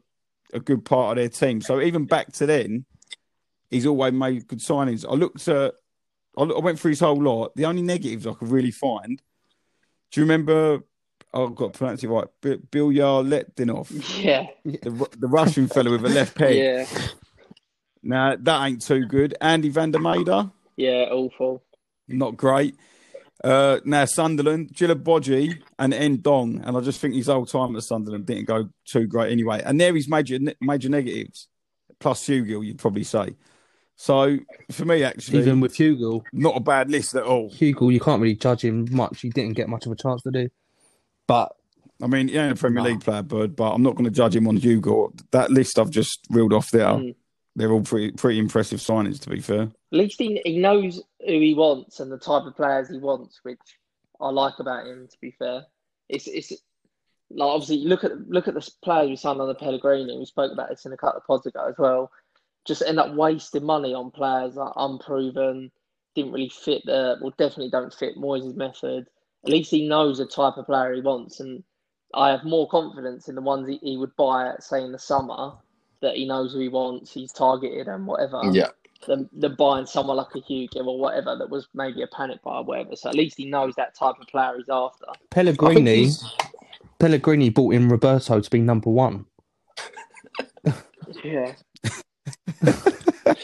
[0.53, 1.61] a good part of their team.
[1.61, 2.85] So even back to then,
[3.69, 5.05] he's always made good signings.
[5.05, 5.73] I looked at,
[6.37, 7.51] I, went through his whole lot.
[7.55, 9.21] The only negatives I could really find.
[10.11, 10.79] Do you remember?
[11.33, 12.27] Oh, I've got to pronounce it right.
[12.41, 14.47] B- Bilyaletdinov, Yeah.
[14.63, 16.57] the the Russian fella with a left peg.
[16.57, 16.85] Yeah.
[18.03, 19.35] Now that ain't too good.
[19.39, 21.05] Andy van der Meyde, Yeah.
[21.11, 21.63] Awful.
[22.07, 22.75] not great.
[23.43, 28.25] Uh, now Sunderland, Djilobodji and Ndong, and I just think his whole time at Sunderland
[28.27, 29.61] didn't go too great anyway.
[29.65, 31.47] And there is major major negatives,
[31.99, 33.35] plus Hugill, you'd probably say.
[34.01, 34.39] So
[34.71, 37.51] for me, actually, Even with Hugill, not a bad list at all.
[37.51, 39.21] Hugill, you can't really judge him much.
[39.21, 40.49] He didn't get much of a chance to do.
[41.27, 41.51] But
[42.01, 42.89] I mean, he ain't a Premier No.
[42.89, 45.11] League player, Bird, but I'm not going to judge him on Hugill.
[45.29, 47.15] That list I've just reeled off there, Mm.
[47.55, 49.61] they're all pretty pretty impressive signings, to be fair.
[49.61, 53.39] At least he, he knows who he wants and the type of players he wants,
[53.43, 53.59] which
[54.19, 55.07] I like about him.
[55.11, 55.67] To be fair,
[56.09, 56.51] it's it's
[57.29, 60.17] like obviously look at look at the players we signed on the Pellegrini.
[60.17, 62.11] We spoke about this in a couple of pods ago as well.
[62.67, 65.71] Just end up wasting money on players that are unproven,
[66.15, 69.07] didn't really fit the well, definitely don't fit Moyes' method.
[69.43, 71.63] At least he knows the type of player he wants, and
[72.13, 75.53] I have more confidence in the ones he, he would buy, say in the summer,
[76.01, 78.69] that he knows who he wants, he's targeted and whatever Yeah.
[79.07, 82.57] than, than buying someone like a Hugill or whatever that was maybe a panic buy
[82.57, 82.95] or whatever.
[82.95, 85.05] So at least he knows that type of player he's after.
[85.29, 86.09] Pellegrini,
[86.99, 89.25] Pellegrini bought in Roberto to be number one.
[91.23, 91.53] Yeah.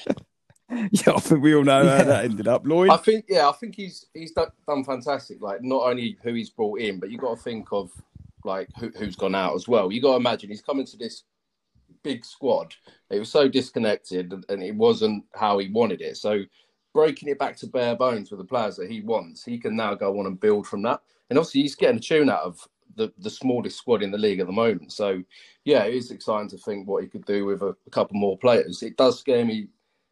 [0.69, 1.97] Yeah, I think we all know Yeah.
[1.97, 2.67] how that ended up.
[2.67, 5.41] Lloyd, I think, yeah, I think he's he's done, done fantastic.
[5.41, 7.89] Like not only who he's brought in, but you got to think of
[8.43, 9.91] like who, who's gone out as well.
[9.91, 11.23] You got to imagine he's coming to this
[12.03, 12.75] big squad.
[13.10, 16.17] It was so disconnected, and- and it wasn't how he wanted it.
[16.17, 16.41] So
[16.93, 19.95] breaking it back to bare bones with the players that he wants, he can now
[19.95, 21.01] go on and build from that.
[21.30, 22.67] And obviously, he's getting a tune out of
[22.98, 24.92] the, the smallest squad in the league at the moment.
[24.92, 25.24] So
[25.64, 28.38] yeah, it is exciting to think what he could do with a, a couple more
[28.38, 28.84] players.
[28.84, 29.68] It does scare me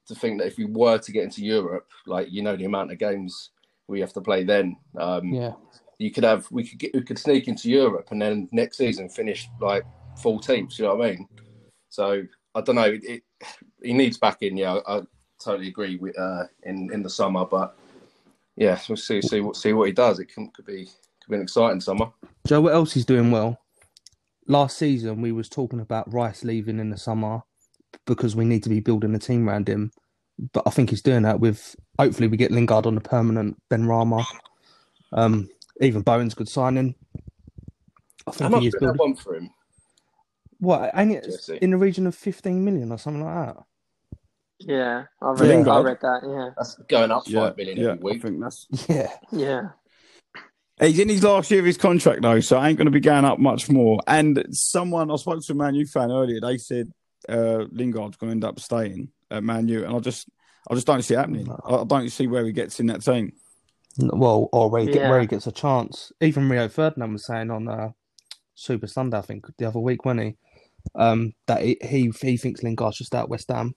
[0.08, 2.91] to think that if we were to get into Europe, like you know the amount
[2.91, 3.50] of games
[3.88, 5.54] we have to play then, um, Yeah.
[5.98, 9.10] you could have we could get we could sneak into Europe and then next season
[9.10, 9.84] finish like
[10.24, 10.78] 14th.
[10.78, 11.28] You know what I mean?
[11.89, 12.84] So I don't know.
[12.84, 13.24] It, it,
[13.82, 14.58] he needs back in.
[14.58, 15.02] Yeah, I, I
[15.43, 17.76] totally agree with uh, in in the summer, but
[18.56, 20.19] yeah, we'll see see what see what he does.
[20.19, 22.12] It can, could be could be an exciting summer.
[22.45, 23.60] Joe, what else he's doing well?
[24.47, 27.41] Last season, we was talking about Rice leaving in the summer
[28.05, 29.91] because we need to be building a team around him.
[30.53, 31.75] But I think he's doing that with.
[31.99, 33.58] Hopefully, we get Lingard on the permanent.
[33.71, 34.27] Benrahma,
[35.13, 35.49] um,
[35.81, 36.95] even Bowen's good signing.
[38.27, 38.97] I How think much he is building.
[38.97, 39.49] one for him?
[40.60, 40.91] What?
[40.95, 41.62] Ain't it Jesse?
[41.62, 43.63] in the region of fifteen million or something like that?
[44.60, 45.05] Yeah.
[45.21, 46.21] I For read, I read that.
[46.23, 46.49] Yeah.
[46.58, 48.21] That's going up yeah, five million yeah, every I week.
[48.21, 48.67] think that's.
[48.89, 49.12] Yeah.
[49.31, 49.69] Yeah.
[50.79, 52.99] He's in his last year of his contract though, so I ain't going to be
[52.99, 54.01] going up much more.
[54.07, 56.41] And someone I spoke to a Man U fan earlier.
[56.41, 56.91] They said
[57.29, 60.27] uh, Lingard's going to end up staying at Man U, and I just,
[60.69, 61.49] I just don't see it happening.
[61.49, 63.31] I, I don't see where he gets in that team.
[63.97, 66.11] Well, or where he, get, where he gets a chance.
[66.19, 67.91] Even Rio Ferdinand was saying on uh,
[68.53, 70.35] Super Sunday, I think, the other week, when he
[70.93, 73.73] um, that he, he he thinks Lingard's just out West Ham.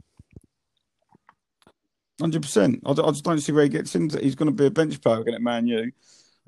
[2.20, 2.82] Hundred percent.
[2.84, 4.18] I, I just don't see where he gets into.
[4.18, 5.92] He's going to be a bench player again at Man U.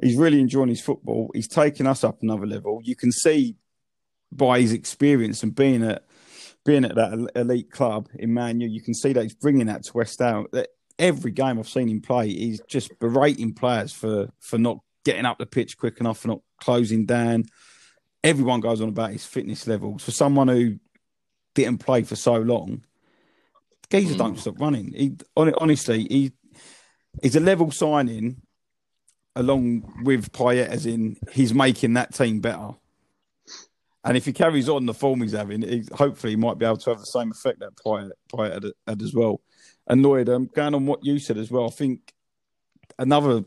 [0.03, 1.31] He's really enjoying his football.
[1.35, 2.81] He's taking us up another level.
[2.83, 3.57] You can see
[4.33, 6.05] by his experience and being at
[6.65, 9.85] being at that elite club in Man U, you can see that he's bringing that
[9.85, 10.47] to West Ham.
[10.99, 15.39] Every game I've seen him play, he's just berating players for for not getting up
[15.39, 17.45] the pitch quick enough, for not closing down.
[18.23, 20.05] Everyone goes on about his fitness levels.
[20.05, 20.79] For someone who
[21.55, 22.85] didn't play for so long,
[23.91, 24.39] Geezer don't hmm.
[24.39, 24.93] stop running.
[24.93, 26.33] He honestly, he
[27.23, 28.43] he's a level signing
[29.37, 32.71] along with Payet, as in he's making that team better.
[34.03, 36.79] And if he carries on the form he's having, he, hopefully he might be able
[36.79, 39.41] to have the same effect that Payet, Payet had, had as well.
[39.87, 42.13] And Lloyd, um, going on what you said as well, I think
[42.99, 43.45] another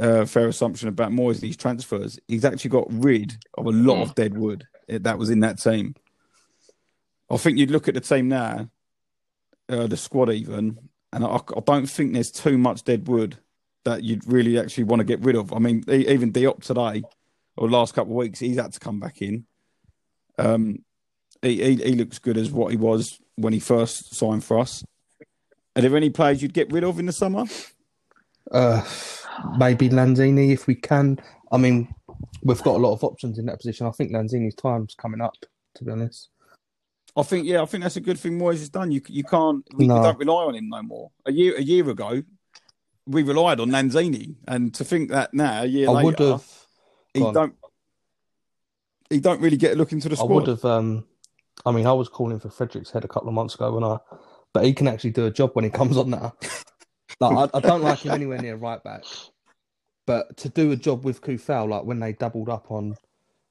[0.00, 4.14] uh, fair assumption about Moyes these transfers, he's actually got rid of a lot of
[4.14, 5.94] dead wood that was in that team.
[7.30, 8.68] I think you'd look at the team now,
[9.68, 10.78] uh, the squad even,
[11.12, 13.38] and I, I don't think there's too much dead wood
[13.84, 15.52] that you'd really actually want to get rid of.
[15.52, 17.02] I mean, even Diop today,
[17.56, 19.46] or last couple of weeks, he's had to come back in.
[20.38, 20.84] Um,
[21.42, 24.84] he, he, he looks good as what he was when he first signed for us.
[25.74, 27.44] Are there any players you'd get rid of in the summer?
[28.50, 28.84] Uh,
[29.58, 31.18] maybe Lanzini if we can.
[31.50, 31.94] I mean,
[32.42, 33.86] we've got a lot of options in that position.
[33.86, 35.34] I think Lanzini's time's coming up.
[35.76, 36.28] To be honest,
[37.16, 38.90] I think, yeah, I think that's a good thing Moyes has done.
[38.90, 41.10] You you can't, we, we don't rely on him no more.
[41.24, 42.22] A year a year ago,
[43.06, 46.44] we relied on Lanzini, and to think that now, a year I later, would have.
[47.14, 47.54] he don't
[49.10, 50.30] he don't really get a look into the squad.
[50.30, 50.64] I would have.
[50.64, 51.04] Um,
[51.64, 53.98] I mean, I was calling for Frederick's head a couple of months ago when I,
[54.52, 56.34] but he can actually do a job when he comes on now.
[57.20, 59.04] like I, I don't like him anywhere near right back,
[60.06, 62.96] but to do a job with Coufal, like when they doubled up on,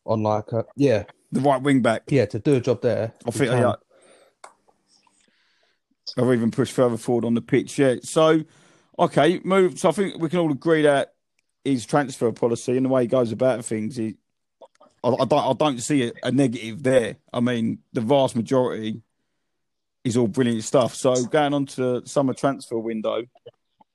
[0.05, 2.03] on like uh, yeah, the right wing back.
[2.09, 3.13] yeah, to do a job there.
[3.25, 3.61] I think can.
[3.61, 3.73] yeah.
[6.17, 7.79] Or even push further forward on the pitch.
[7.79, 7.95] Yeah.
[8.03, 8.43] So,
[8.97, 9.80] okay, move.
[9.80, 11.13] So I think we can all agree that
[11.63, 14.15] his transfer policy and the way he goes about things, he,
[15.04, 17.17] I, I don't, I don't see a, a negative there.
[17.32, 19.01] I mean, the vast majority
[20.04, 20.95] is all brilliant stuff.
[20.95, 23.23] So going on to the summer transfer window,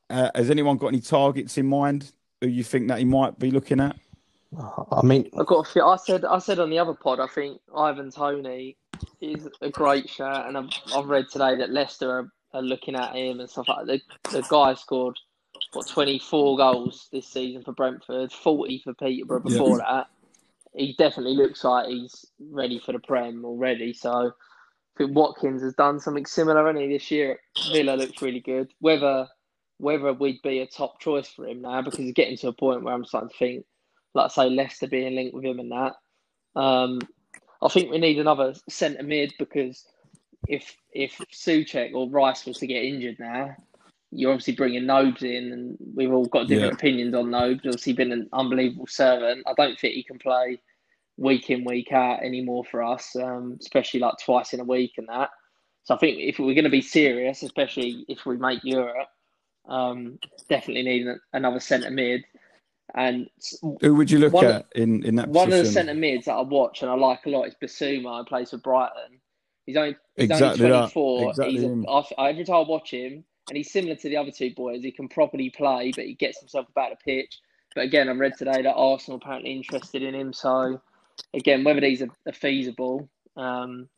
[0.09, 3.51] uh, has anyone got any targets in mind who you think that he might be
[3.51, 3.97] looking at?
[4.93, 5.85] I mean, I've got a few.
[5.85, 7.19] I said I said on the other pod.
[7.21, 8.77] I think Ivan Toney
[9.21, 13.40] is a great shout, and I've, I've read today that Leicester are, looking at him
[13.40, 14.01] and stuff like that.
[14.31, 15.19] The, the guy scored
[15.73, 19.53] what twenty four goals this season for Brentford, forty for Peterborough Yeah.
[19.59, 20.07] before that.
[20.75, 23.92] He definitely looks like he's ready for the Prem already.
[23.95, 24.31] So I
[24.99, 26.69] think Watkins has done something similar.
[26.69, 27.38] Only this year,
[27.73, 28.73] Villa looks really good.
[28.81, 29.27] Whether
[29.79, 32.83] whether we'd be a top choice for him now, because he's getting to a point
[32.83, 33.64] where I'm starting to think
[34.16, 35.92] like I say, Leicester being linked with him and that.
[36.59, 37.01] Um,
[37.62, 39.85] I think we need another centre mid because
[40.49, 43.57] if if Souček or Rice was to get injured now,
[44.11, 46.77] you're obviously bringing Nobes in, and we've all got different Yeah.
[46.77, 47.61] opinions on Nobes.
[47.65, 49.43] Obviously, been an unbelievable servant.
[49.47, 50.61] I don't think he can play
[51.17, 55.09] week in week out anymore for us, um, especially like twice in a week and
[55.09, 55.31] that.
[55.85, 59.09] So I think if we're going to be serious, especially if we make Europe,
[59.69, 62.25] um, definitely need another centre mid.
[62.95, 63.29] And
[63.81, 66.43] Who would you look at in, in that one of the centre mids that I
[66.43, 69.21] watch and I like a lot is Bissouma, who plays for Brighton.
[69.67, 71.31] He's only he's Exactly only 24.
[71.31, 71.87] Exactly he's a, him.
[71.89, 74.83] I, I- every time I watch him, and he's similar to the other two boys.
[74.83, 77.39] He can properly play, but he gets himself about the pitch.
[77.75, 80.33] But again, I read today that Arsenal apparently interested in him.
[80.33, 80.81] So
[81.35, 83.89] again, whether these are, are feasible, um,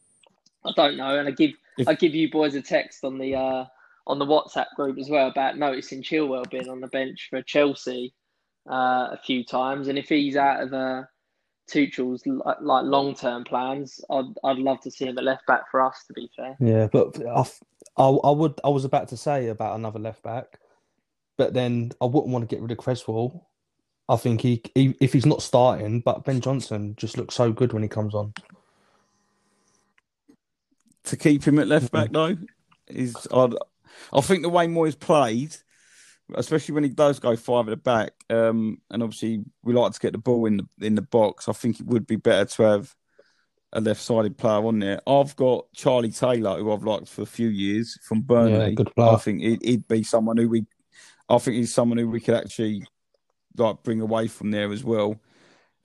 [0.65, 1.19] I don't know.
[1.19, 3.65] And I give If- I give you boys a text on the uh,
[4.07, 8.13] on the WhatsApp group as well about noticing Chilwell being on the bench for Chelsea
[8.69, 11.03] uh, a few times, and if he's out of uh,
[11.71, 15.71] Tuchel's like, like long term plans, I'd I'd love to see him at left back
[15.71, 16.05] for us.
[16.07, 17.45] To be fair, Yeah, but I,
[17.97, 18.61] I, I would.
[18.65, 20.59] I was about to say about another left back,
[21.37, 23.49] but then I wouldn't want to get rid of Cresswell.
[24.09, 27.75] I think he, he, if he's not starting, but Ben Johnson just looks so good
[27.75, 28.33] when he comes on.
[31.09, 32.37] to keep him at left back though
[32.87, 33.55] is I'd,
[34.13, 35.57] I think the way Moyes played,
[36.35, 40.01] especially when he does go five at the back, um, and obviously we like to
[40.01, 41.49] get the ball in the in the box.
[41.49, 42.95] I think it would be better to have
[43.73, 45.01] a left-sided player on there.
[45.07, 48.69] I've got Charlie Taylor, who I've liked for a few years from Burnley.
[48.69, 49.11] Yeah, good player.
[49.11, 50.64] I think he'd, he'd be someone who we,
[51.29, 52.87] I think he's someone who we could actually
[53.59, 55.21] like bring away from there as well.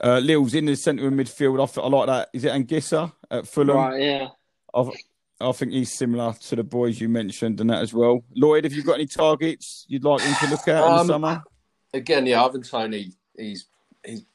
[0.01, 1.62] Uh, Lil's in the centre of midfield.
[1.62, 2.29] I, th- I like that.
[2.34, 3.75] Is it Anguissa at Fulham?
[3.75, 4.01] right?
[4.01, 4.27] Yeah.
[4.73, 4.89] I've,
[5.43, 8.23] I think he's similar to the boys you mentioned and that as well.
[8.36, 11.13] Lloyd, have you got any targets you'd like him to look at in Um, the
[11.13, 11.43] summer?
[11.93, 13.67] Again, yeah, Ivan Toney, he's
[14.06, 14.25] he's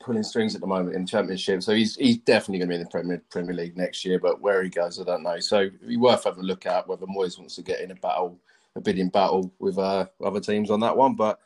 [0.00, 2.80] pulling strings at the moment in the Championship, so he's he's definitely going to be
[2.80, 4.18] in the Premier Premier League next year.
[4.18, 5.38] But where he goes, I don't know.
[5.40, 7.94] So it'd be worth having a look at whether Moyes wants to get in a
[7.94, 8.38] battle,
[8.76, 11.14] a bidding battle with uh, other teams on that one.
[11.14, 11.40] But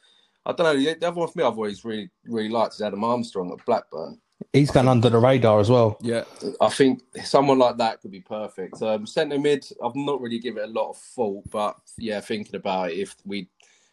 [0.45, 0.77] I don't know.
[0.77, 3.65] The the other one for me, I've always really really liked is Adam Armstrong at
[3.67, 4.19] Blackburn.
[4.53, 5.99] He's gone under the radar as well.
[6.01, 6.25] Yeah,
[6.61, 8.81] I think someone like that could be perfect.
[8.83, 12.57] Um, centre mid, I've not really given it a lot of thought, but yeah, thinking
[12.57, 13.49] about it, if we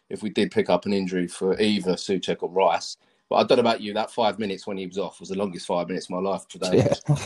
[0.08, 2.96] if we did pick up an injury for either Souček or Rice,
[3.28, 5.38] but I don't know about you, that five minutes when he was off was the
[5.38, 6.78] longest five minutes of my life today.
[6.78, 7.24] Yeah,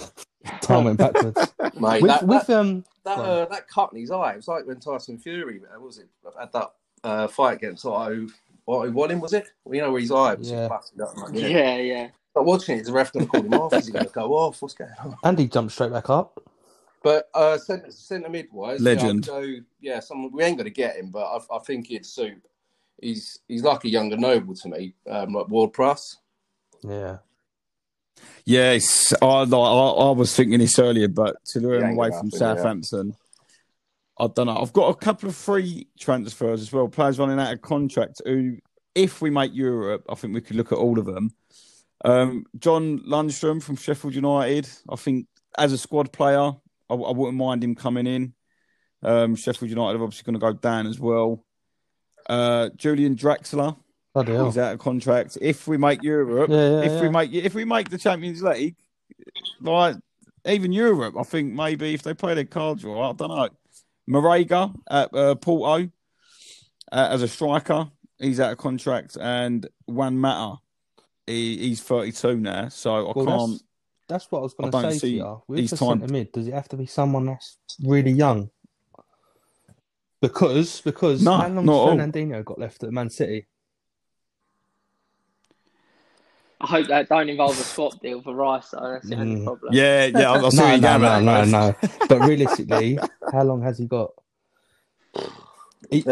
[0.61, 1.53] time went backwards.
[1.81, 4.49] Mate, with that, with that, um, that, uh, that cut in his eye, it was
[4.49, 6.09] like when Tyson Fury, was it,
[6.39, 6.73] had that
[7.05, 8.27] uh, fight against Otto,
[8.67, 9.47] Otto Wallin, was it?
[9.65, 10.69] Well, you know where his eye was Yeah.
[10.69, 11.17] busted up.
[11.17, 11.77] Like, Yeah, yeah.
[11.79, 12.09] yeah.
[12.35, 13.73] But watching it, is the ref going to call him off?
[13.75, 14.61] Is he going to go off?
[14.61, 15.17] What's going on?
[15.23, 16.43] and he jumped straight back up.
[17.03, 19.27] But uh, centre, centre mid wise, Legend.
[19.27, 22.07] Yeah, go, yeah, someone we ain't going to get him, but I, I think he'd
[22.07, 22.43] suit.
[23.01, 26.17] He's he's like a younger noble to me, um, like Ward-Prowse.
[26.83, 27.19] Yeah,
[28.47, 29.13] yes.
[29.21, 32.39] I, I I was thinking this earlier, but to lure him away from gonna yeah.
[32.39, 33.17] Southampton,
[34.19, 34.57] I don't know.
[34.57, 36.89] I've got a couple of free transfers as well.
[36.89, 38.23] Players running out of contract.
[38.25, 38.57] Who,
[38.95, 41.35] if we make Europe, I think we could look at all of them.
[42.05, 44.69] Um, John Lundstram from Sheffield United.
[44.89, 46.39] I think as a squad player,
[46.91, 48.35] I, I wouldn't mind him coming in.
[49.03, 51.45] Um, Sheffield United are obviously going to go down as well.
[52.29, 53.77] Uh, Julian Draxler,
[54.47, 55.37] he's out of contract.
[55.41, 58.77] If we make Europe, Yeah, yeah, if we make if we make the Champions League,
[59.61, 59.97] like
[60.47, 63.49] even Europe, I think maybe if they play their cards right, I don't know.
[64.09, 65.91] Marega at uh, Porto
[66.93, 70.61] uh, as a striker, he's out of contract, and Juan Mata,
[71.27, 73.51] he, he's thirty two now, so I Well, can't.
[73.51, 73.65] that's,
[74.09, 75.43] that's what I was going I to don't say to see you.
[75.49, 78.51] With the time- centre mid, does it have to be someone that's really young?
[80.21, 81.97] Because because No, how long not all.
[81.97, 83.47] Fernandinho got left at Man City?
[86.61, 88.91] I hope that don't involve a swap deal for Rice, though.
[88.93, 89.45] That's the only Mm.
[89.45, 89.75] problem.
[89.75, 91.75] Yeah, yeah, I, I see No, what you're no, going no, at, no, no.
[92.09, 92.99] But realistically,
[93.31, 94.13] how long has he got?
[95.91, 96.05] He-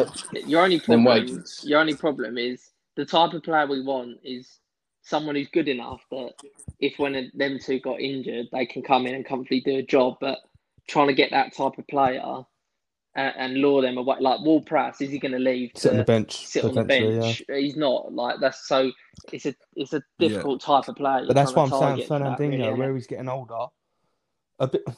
[0.47, 4.59] Your only problem, your only problem is the type of player we want is
[5.03, 6.33] someone who's good enough that
[6.81, 10.17] if when them two got injured, they can come in and comfortably do a job.
[10.21, 10.39] But
[10.89, 12.23] trying to get that type of player
[13.15, 16.03] and, and lure them away, like Ward-Prowse, is he going to leave sit on the
[16.03, 17.21] to bench sit on the potentially, yeah.
[17.21, 17.43] bench?
[17.49, 18.91] He's not like that's so.
[19.33, 21.25] It's a it's a difficult type of player.
[21.27, 22.09] But that's You're what I'm saying.
[22.09, 23.67] to that, Fernandinho, really, where he's getting older,
[24.59, 24.85] a bit.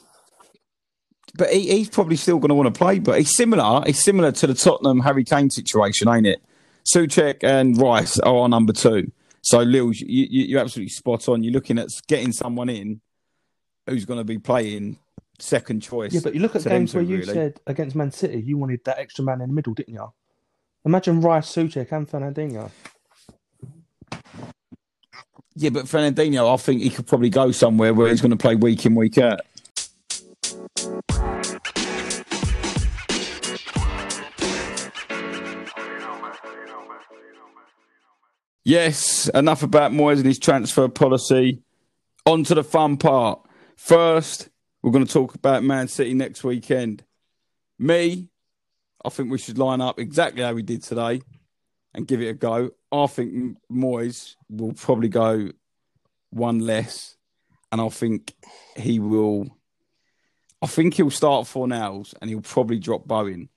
[1.37, 3.01] But he, he's probably still going to want to play.
[3.01, 3.83] But he's similar.
[3.85, 6.41] He's similar to the Tottenham Harry Kane situation, ain't it?
[6.85, 9.11] Souček and Rice are our number two.
[9.45, 11.43] So, Lil, you, you, you're absolutely spot on.
[11.43, 13.03] You're looking at getting someone in
[13.87, 14.99] who's going to be playing
[15.39, 16.15] second choice.
[16.15, 17.35] Yeah, but you look at games where you really.
[17.35, 20.13] said against Man City, you wanted that extra man in the middle, didn't you?
[20.87, 22.71] Imagine Rice, Souček, and Fernandinho.
[25.55, 28.55] Yeah, but Fernandinho, I think he could probably go somewhere where he's going to play
[28.55, 29.41] week in, week out.
[38.65, 41.63] Yes, enough about Moyes and his transfer policy.
[42.25, 43.41] On to the fun part.
[43.77, 44.49] First,
[44.83, 47.05] we're going to talk about Man City next weekend.
[47.79, 48.29] Me,
[49.05, 51.21] I think we should line up exactly how we did today
[51.93, 52.71] and give it a go.
[52.91, 55.51] I think Moyes will probably go
[56.31, 57.17] one less,
[57.71, 58.35] and I think
[58.77, 59.59] he will.
[60.63, 63.51] I think he'll start Fornals and he'll probably drop Bowen.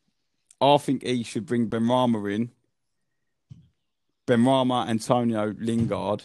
[0.60, 2.52] I think he should bring Benrahma in,
[4.28, 6.24] Benrahma, Antonio, Lingard,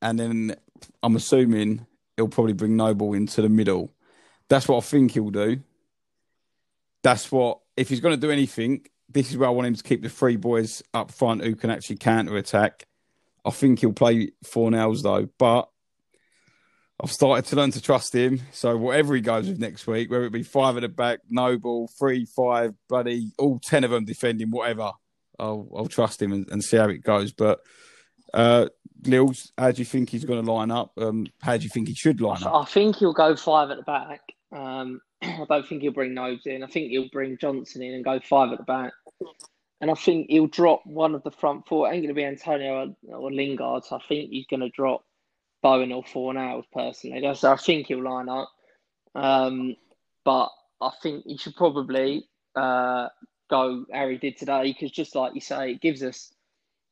[0.00, 0.56] and then
[1.02, 3.90] I'm assuming he'll probably bring Noble into the middle.
[4.48, 5.60] That's what I think he'll do.
[7.02, 8.86] That's what if he's going to do anything.
[9.08, 11.70] This is where I want him to keep the three boys up front who can
[11.70, 12.86] actually counter attack.
[13.44, 15.68] I think he'll play Fornals though, but
[17.02, 18.40] I've started to learn to trust him.
[18.52, 21.90] So whatever he goes with next week, whether it be five at the back, Noble,
[21.98, 24.92] three, five, bloody, all ten of them defending, whatever,
[25.42, 27.32] I'll I'll trust him and, and see how it goes.
[27.32, 27.60] But
[28.32, 28.66] uh
[29.02, 30.92] Lils, how do you think he's going to line up?
[30.96, 32.54] Um, how do you think he should line up?
[32.54, 34.20] I think he'll go five at the back.
[34.52, 36.62] Um, I don't think he'll bring Nobes in.
[36.62, 38.92] I think he'll bring Johnson in and go five at the back.
[39.80, 41.88] And I think he'll drop one of the front four.
[41.88, 43.84] It ain't going to be Antonio or, or Lingard.
[43.84, 45.04] So I think he's going to drop
[45.62, 47.34] Bowen or Fornals personally.
[47.34, 48.48] So I think he'll line up.
[49.16, 49.74] Um,
[50.24, 53.08] but I think he should probably uh,
[53.52, 56.32] go Harry did today because just like you say, it gives us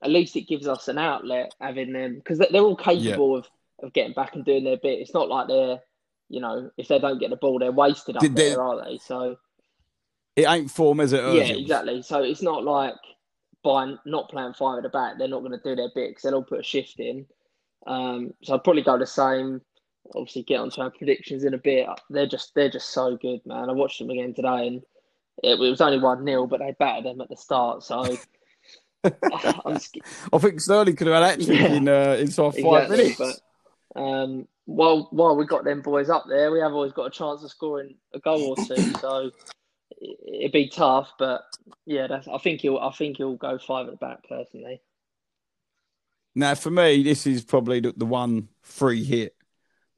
[0.03, 3.47] at least it gives us an outlet having them because they're all capable of,
[3.83, 5.01] of getting back and doing their bit.
[5.01, 5.81] It's not like they're
[6.29, 8.85] you know if they don't get the ball they're wasted up Did they- there, are
[8.85, 8.99] they?
[8.99, 9.37] So
[10.37, 12.03] It ain't form as it yeah, exactly.
[12.03, 12.95] So it's not like
[13.63, 16.23] by not playing five at the back, they're not going to do their bit because
[16.23, 17.27] they'll all put a shift in.
[17.87, 19.61] Um, so I'd probably go the same.
[20.15, 21.87] Obviously, get onto our predictions in a bit.
[22.09, 23.69] They're just they're just so good, man.
[23.69, 24.83] I watched them again today, and
[25.43, 27.83] it, was only one 0 but they battered them at the start.
[27.83, 28.17] So
[29.65, 29.99] I'm sc-
[30.33, 31.73] I think Sterling could have had action Yeah.
[31.73, 32.97] in uh, inside five exactly.
[32.97, 33.41] minutes.
[33.95, 37.11] But um, while while we got them boys up there, we have always got a
[37.11, 38.93] chance of scoring a goal or two.
[39.01, 39.31] So
[39.99, 41.43] it, it'd be tough, but
[41.87, 44.81] yeah, that's, I think he'll I think he'll go five at the back personally.
[46.35, 49.35] Now, for me, this is probably the, the one free hit,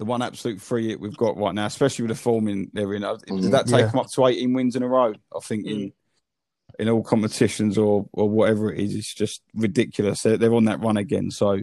[0.03, 2.93] the one absolute free hit we've got right now, especially with the form in they're
[2.95, 3.03] in.
[3.03, 3.87] Did that take Yeah.
[3.87, 5.15] them up to 18 wins in a row?
[5.35, 5.93] I think in
[6.81, 10.23] in all competitions or or whatever it is, it's just ridiculous.
[10.23, 11.61] They're, they're on that run again, so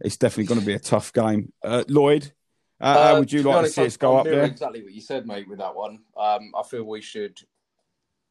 [0.00, 1.52] it's definitely going to be a tough game.
[1.62, 2.32] Uh, Lloyd,
[2.80, 4.44] uh, how Uh, would you be like to honest, see us go I'm up there?
[4.46, 5.48] Exactly what you said, mate.
[5.48, 7.38] With that one, um, I feel we should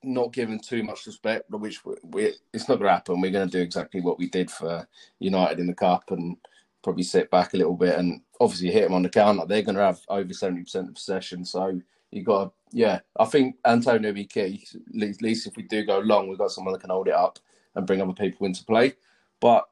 [0.03, 3.21] not give them too much respect, but which we, we it's not going to happen.
[3.21, 4.85] We're going to do exactly what we did for
[5.19, 6.35] United in the cup and
[6.83, 9.45] probably sit back a little bit and obviously hit them on the counter.
[9.45, 11.79] They're going to have over seventy percent of possession, so
[12.11, 12.99] you got to yeah.
[13.17, 14.65] I think Antonio will be key.
[15.01, 17.39] At least, if we do go long, we've got someone that can hold it up
[17.75, 18.93] and bring other people into play.
[19.39, 19.65] But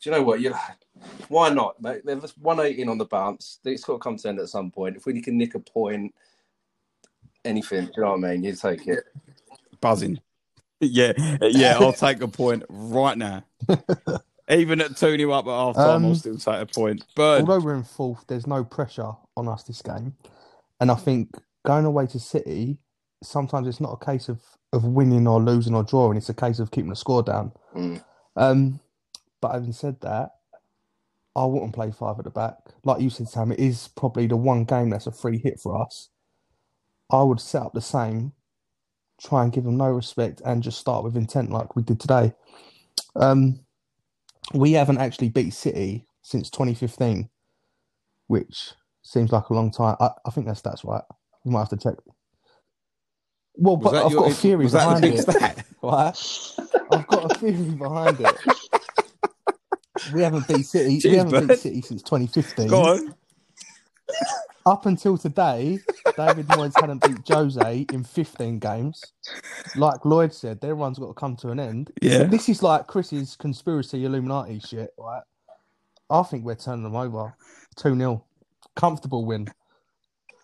[0.00, 0.40] do you know what?
[0.40, 0.54] You
[1.28, 2.02] why not, mate?
[2.04, 3.58] There's 118 on the bounce.
[3.64, 4.96] It's got to come to end at some point.
[4.96, 6.14] If we can nick a point,
[7.44, 8.44] anything, do you know what I mean?
[8.44, 9.04] You take it.
[9.80, 10.20] Buzzing.
[10.84, 13.44] Yeah, yeah, I'll take a point right now.
[14.50, 17.04] Even at 2 0 up at half time, I'll Um, still take a point.
[17.14, 20.14] Bird, Although we're in fourth, there's no pressure on us this game,
[20.80, 21.30] and I think
[21.64, 22.78] going away to City,
[23.22, 24.40] sometimes it's not a case of
[24.72, 26.16] of winning or losing or drawing.
[26.16, 27.52] It's a case of keeping the score down.
[27.74, 28.02] Mm.
[28.36, 28.80] Um,
[29.40, 30.30] but having said that,
[31.36, 32.56] I wouldn't play five at the back.
[32.84, 35.80] Like you said, Sam, it is probably the one game that's a free hit for
[35.82, 36.08] us.
[37.10, 38.32] I would set up the same,
[39.20, 42.32] try and give them no respect, and just start with intent like we did today.
[43.16, 43.60] Um,
[44.54, 47.28] we haven't actually beat City since 2015,
[48.28, 48.72] which
[49.02, 49.96] seems like a long time.
[50.00, 51.02] I, I think that's that's right.
[51.44, 51.94] You might have to check.
[53.56, 55.64] Well, was but I've your- got a theory was that the behind it.
[55.82, 56.16] Right?
[56.92, 58.36] I've got a theory behind it.
[60.14, 60.98] We haven't beat City.
[61.00, 61.48] Cheers, we haven't bud.
[61.48, 62.68] beat City since 2015.
[62.68, 63.14] Go on.
[64.64, 65.80] Up until today,
[66.16, 69.02] David Moyes hadn't beat Jose in 15 games.
[69.74, 71.90] Like Lloyd said, their run's got to come to an end.
[72.00, 72.24] Yeah.
[72.24, 75.22] This is like Chris's conspiracy Illuminati shit, right?
[76.10, 77.34] I think we're turning them over
[77.76, 78.24] 2 0.
[78.76, 79.48] Comfortable win.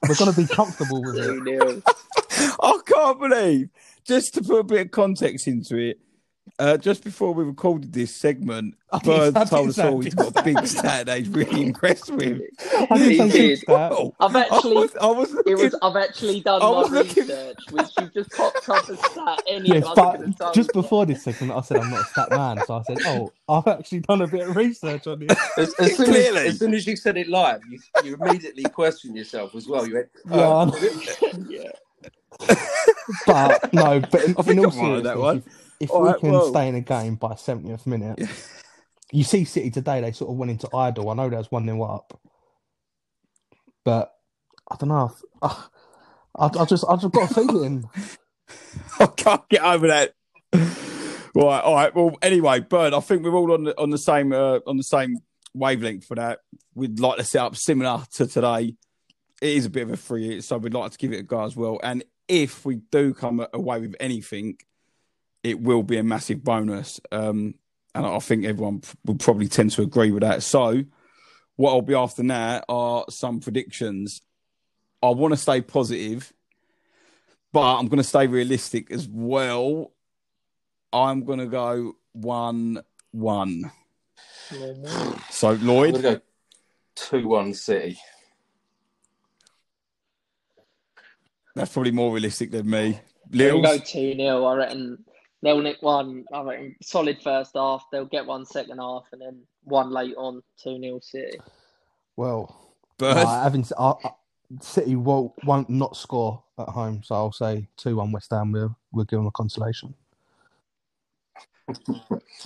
[0.09, 1.27] We're going to be comfortable with it.
[1.27, 1.83] 2-0.
[2.61, 3.69] I can't believe,
[4.05, 5.99] just to put a bit of context into it,
[6.59, 9.89] uh, just before we recorded this segment, I didn't- Bird I told didn't us say
[9.89, 12.41] all he's got a big stat that he's really impressed with.
[12.91, 13.59] I didn't He say did.
[13.67, 13.91] that.
[13.91, 15.75] Well, I've I actually was, I was It was.
[15.83, 19.43] I've actually done I was my looking- research, which you've just popped up as stat.
[19.49, 22.05] Any Yes, but could have told just before this segment, I said I'm not a
[22.05, 22.61] stat man.
[22.67, 25.31] So I said, oh, I've actually done a bit of research on it.
[25.59, 26.47] As, as, soon as, Clearly.
[26.49, 29.87] as soon as you said it live, you, you immediately questioned yourself as well.
[29.87, 30.65] You went, Yeah, oh, I
[31.39, 31.45] know.
[31.49, 32.55] yeah,
[33.27, 35.43] But no, but in, I think in all I that seriousness, one.
[35.81, 38.21] If, All we right, can well- stay in a game by 70th minute,
[39.13, 41.09] you see City today, they sort of went into idle.
[41.11, 42.21] I know there's one nil up,
[43.85, 44.13] but
[44.71, 45.15] I don't know.
[45.41, 45.65] I,
[46.37, 47.89] I, I just I just got a feeling.
[49.01, 50.15] I can't get over that.
[51.35, 51.95] Right, all right.
[51.95, 54.83] Well, anyway, Bird, I think we're all on the on the same uh, on the
[54.83, 55.19] same
[55.55, 56.41] wavelength for that.
[56.75, 58.75] We'd like to set up similar to today.
[59.41, 61.23] It is a bit of a free hit, so we'd like to give it a
[61.23, 61.79] go as well.
[61.83, 64.59] And if we do come away with anything,
[65.43, 67.01] it will be a massive bonus.
[67.13, 67.55] Um,
[67.95, 70.43] and I think everyone would probably tend to agree with that.
[70.43, 70.85] So,
[71.57, 74.23] what I'll be after now are some predictions.
[75.03, 76.33] I want to stay positive,
[77.53, 79.93] but I'm going to stay realistic as well.
[80.93, 82.81] I'm going to go 1
[83.13, 83.71] 1.
[85.31, 86.21] So, I'm Lloyd, going to go
[86.97, 87.99] 2 1 City.
[91.59, 93.01] that's probably more realistic than me.
[93.31, 94.45] They'll go 2 0.
[94.45, 95.05] I reckon
[95.43, 96.25] they'll nick one.
[96.33, 97.85] I reckon solid first half.
[97.93, 101.39] They'll get one second half and then one late on 2 0 City.
[102.17, 104.11] Well, Bird, uh, having I, I,
[104.61, 108.51] City won't, won't not score at home, so I'll say two one West Ham.
[108.53, 109.95] We'll we'll give them a consolation.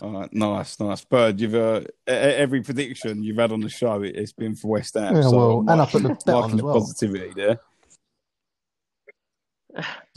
[0.03, 1.05] All right, nice, nice.
[1.05, 4.95] Bird, you've uh, every prediction you've had on the show, it, it's been for West
[4.95, 5.15] Ham.
[5.15, 6.75] Yeah, so well, I'm and I liking- put the bet on liking as the well.
[6.75, 7.61] positivity there.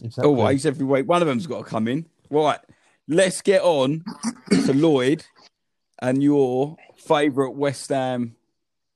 [0.03, 0.23] Exactly.
[0.25, 2.05] Always, every week, one of them's got to come in.
[2.29, 2.59] Right,
[3.07, 4.03] let's get on
[4.65, 5.25] to Lloyd
[6.01, 8.35] and your favourite West Ham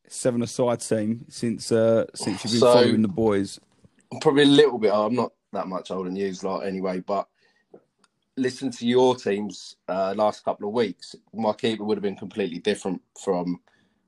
[0.07, 3.59] seven-a-side team since uh, since you've been So- following the boys.
[4.11, 4.91] I'm probably a little bit.
[4.91, 6.99] I'm not that much older than you, lot anyway.
[6.99, 7.27] But
[8.38, 12.57] listen to your teams uh, last couple of weeks, my keeper would have been completely
[12.57, 13.59] different from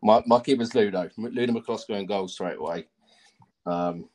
[0.02, 1.08] my my keeper's Ludo.
[1.18, 2.88] Ludo Miklosko and goal straight away.
[3.68, 4.10] Um,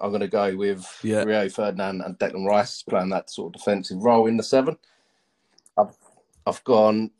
[0.00, 1.24] I'm going to go with Yeah.
[1.24, 4.76] Rio Ferdinand and Declan Rice playing that sort of defensive role in the seven.
[5.76, 5.96] I've
[6.46, 7.10] I've gone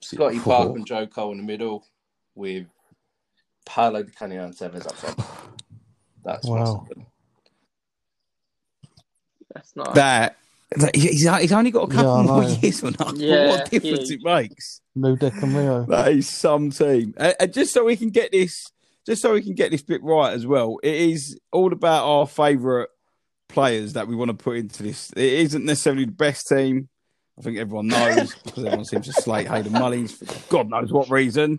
[0.00, 0.40] Scotty oh.
[0.40, 0.56] Four.
[0.56, 1.86] Park and Joe Cole in the middle
[2.34, 2.66] with
[3.66, 5.20] Paolo Di Canio and Tevez up front.
[6.24, 6.86] That's my Wow.
[6.88, 7.06] seven.
[9.54, 9.94] That's not.
[9.94, 10.36] That,
[10.76, 13.12] that he's, he's only got a couple Yeah, I more years on us.
[13.16, 14.20] Yeah, what difference huge.
[14.20, 14.80] it makes.
[14.96, 15.84] Ludek and Rio.
[15.86, 17.14] That is some team.
[17.16, 18.70] And, and just so we can get this,
[19.10, 22.28] just so we can get this bit right as well, it is all about our
[22.28, 22.86] favourite
[23.48, 25.10] players that we want to put into this.
[25.16, 26.88] It isn't necessarily the best team.
[27.36, 31.10] I think everyone knows because everyone seems to slate Hayden Mullins for God knows what
[31.10, 31.58] reason.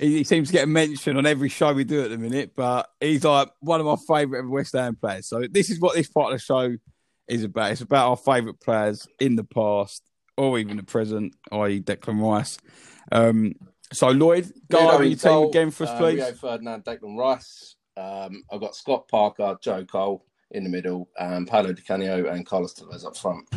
[0.00, 2.56] He, he seems to get a mention on every show we do at the minute,
[2.56, 5.28] but he's like one of my favourite West Ham players.
[5.28, 6.76] So this is what this part of the show
[7.28, 7.70] is about.
[7.70, 10.02] It's about our favourite players in the past
[10.36, 11.80] or even the present, i.e.
[11.80, 12.58] Declan Rice.
[13.12, 13.54] Um,
[13.92, 16.16] so Lloyd, go Ludo over in your team again for us, uh, please.
[16.16, 17.76] Rio Ferdinand, Declan Rice.
[17.96, 22.44] Um, I've got Scott Parker, Joe Cole in the middle, and Paolo Di Canio and
[22.44, 23.48] Carlos Tevez up front.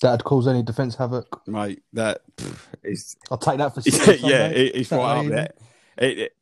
[0.00, 1.46] That'd cause any defence havoc.
[1.46, 4.66] Mate, that pff, is I'll take that for City yeah, Sunday.
[4.66, 5.52] it, it's right up there.
[5.98, 6.36] It, it,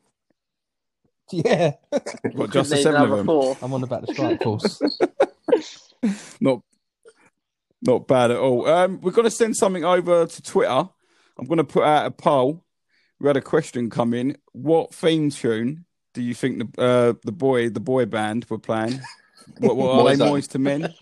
[1.30, 1.72] Yeah,
[2.32, 3.26] what, just the seven of them.
[3.26, 3.56] Four.
[3.62, 4.80] I'm on about the strike force.
[6.40, 6.62] Not,
[7.80, 8.66] not bad at all.
[8.66, 10.88] Um, we're going to send something over to Twitter.
[11.38, 12.64] I'm going to put out a poll.
[13.20, 14.36] We had a question come in.
[14.52, 19.00] What theme tune do you think the uh, the boy the boy band were playing?
[19.58, 20.24] What, what are they?
[20.24, 20.28] Moyzone.
[20.28, 20.94] Moist to men,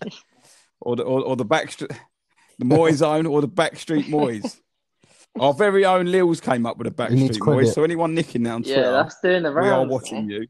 [0.80, 1.94] or the or, or the backstreet,
[2.58, 4.60] the Moyzone, or the Backstreet Moys?
[5.38, 7.74] Our very own Lils came up with a Backstreet Moys.
[7.74, 9.90] So anyone nicking that on Twitter, Yeah, that's doing the rounds, we are rounds.
[9.90, 10.46] watching you.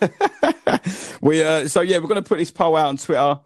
[1.20, 3.40] we uh, so yeah, we're going to put this poll out on Twitter.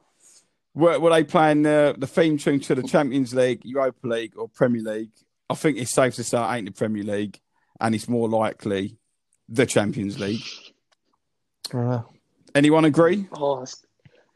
[0.75, 4.49] Were, were they playing uh, the theme tune to the Champions League, Europa League, or
[4.49, 5.11] Premier League?
[5.49, 7.41] I think it's safe to say it ain't the Premier League,
[7.81, 8.97] and it's more likely
[9.49, 10.43] the Champions League.
[11.75, 12.03] Uh,
[12.55, 13.27] Anyone agree?
[13.33, 13.85] Oh, it's-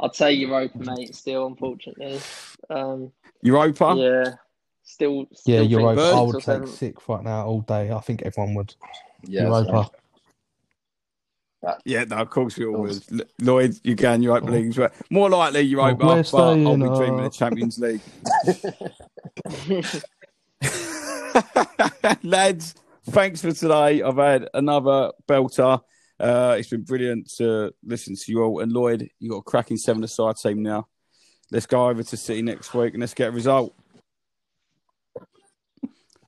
[0.00, 1.14] I'd say Europa, mate.
[1.14, 2.20] Still, unfortunately.
[2.68, 3.12] Um,
[3.42, 3.94] Europa?
[3.96, 4.34] yeah,
[4.82, 5.26] still.
[5.46, 6.00] yeah, Europa.
[6.02, 6.66] I would take seven.
[6.66, 7.92] six right now all day.
[7.92, 8.74] I think everyone would.
[9.22, 9.90] Yeah, Europa.
[11.84, 13.02] Yeah, no, of course we all would.
[13.12, 14.90] L- Lloyd, you can Europa League as well.
[15.10, 17.26] More likely Europa, we're but I'll be staying dreaming up.
[17.26, 18.00] of Champions League.
[22.22, 22.74] Lads,
[23.10, 24.02] thanks for today.
[24.02, 25.80] I've had another belter.
[26.20, 28.60] Uh, it's been brilliant to listen to you all.
[28.60, 30.86] And Lloyd, you got a cracking seven aside team now.
[31.50, 33.74] Let's go over to City next week and let's get a result.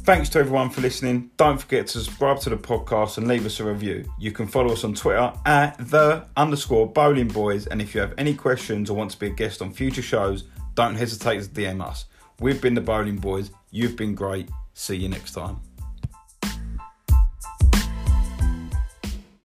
[0.03, 1.31] Thanks to everyone for listening.
[1.37, 4.03] Don't forget to subscribe to the podcast and leave us a review.
[4.19, 7.67] You can follow us on Twitter at the underscore bowling boys.
[7.67, 10.43] And if you have any questions or want to be a guest on future shows,
[10.75, 12.03] don't hesitate to DM us.
[12.41, 13.51] We've been the bowling boys.
[13.71, 14.49] You've been great.
[14.73, 15.61] See you next time.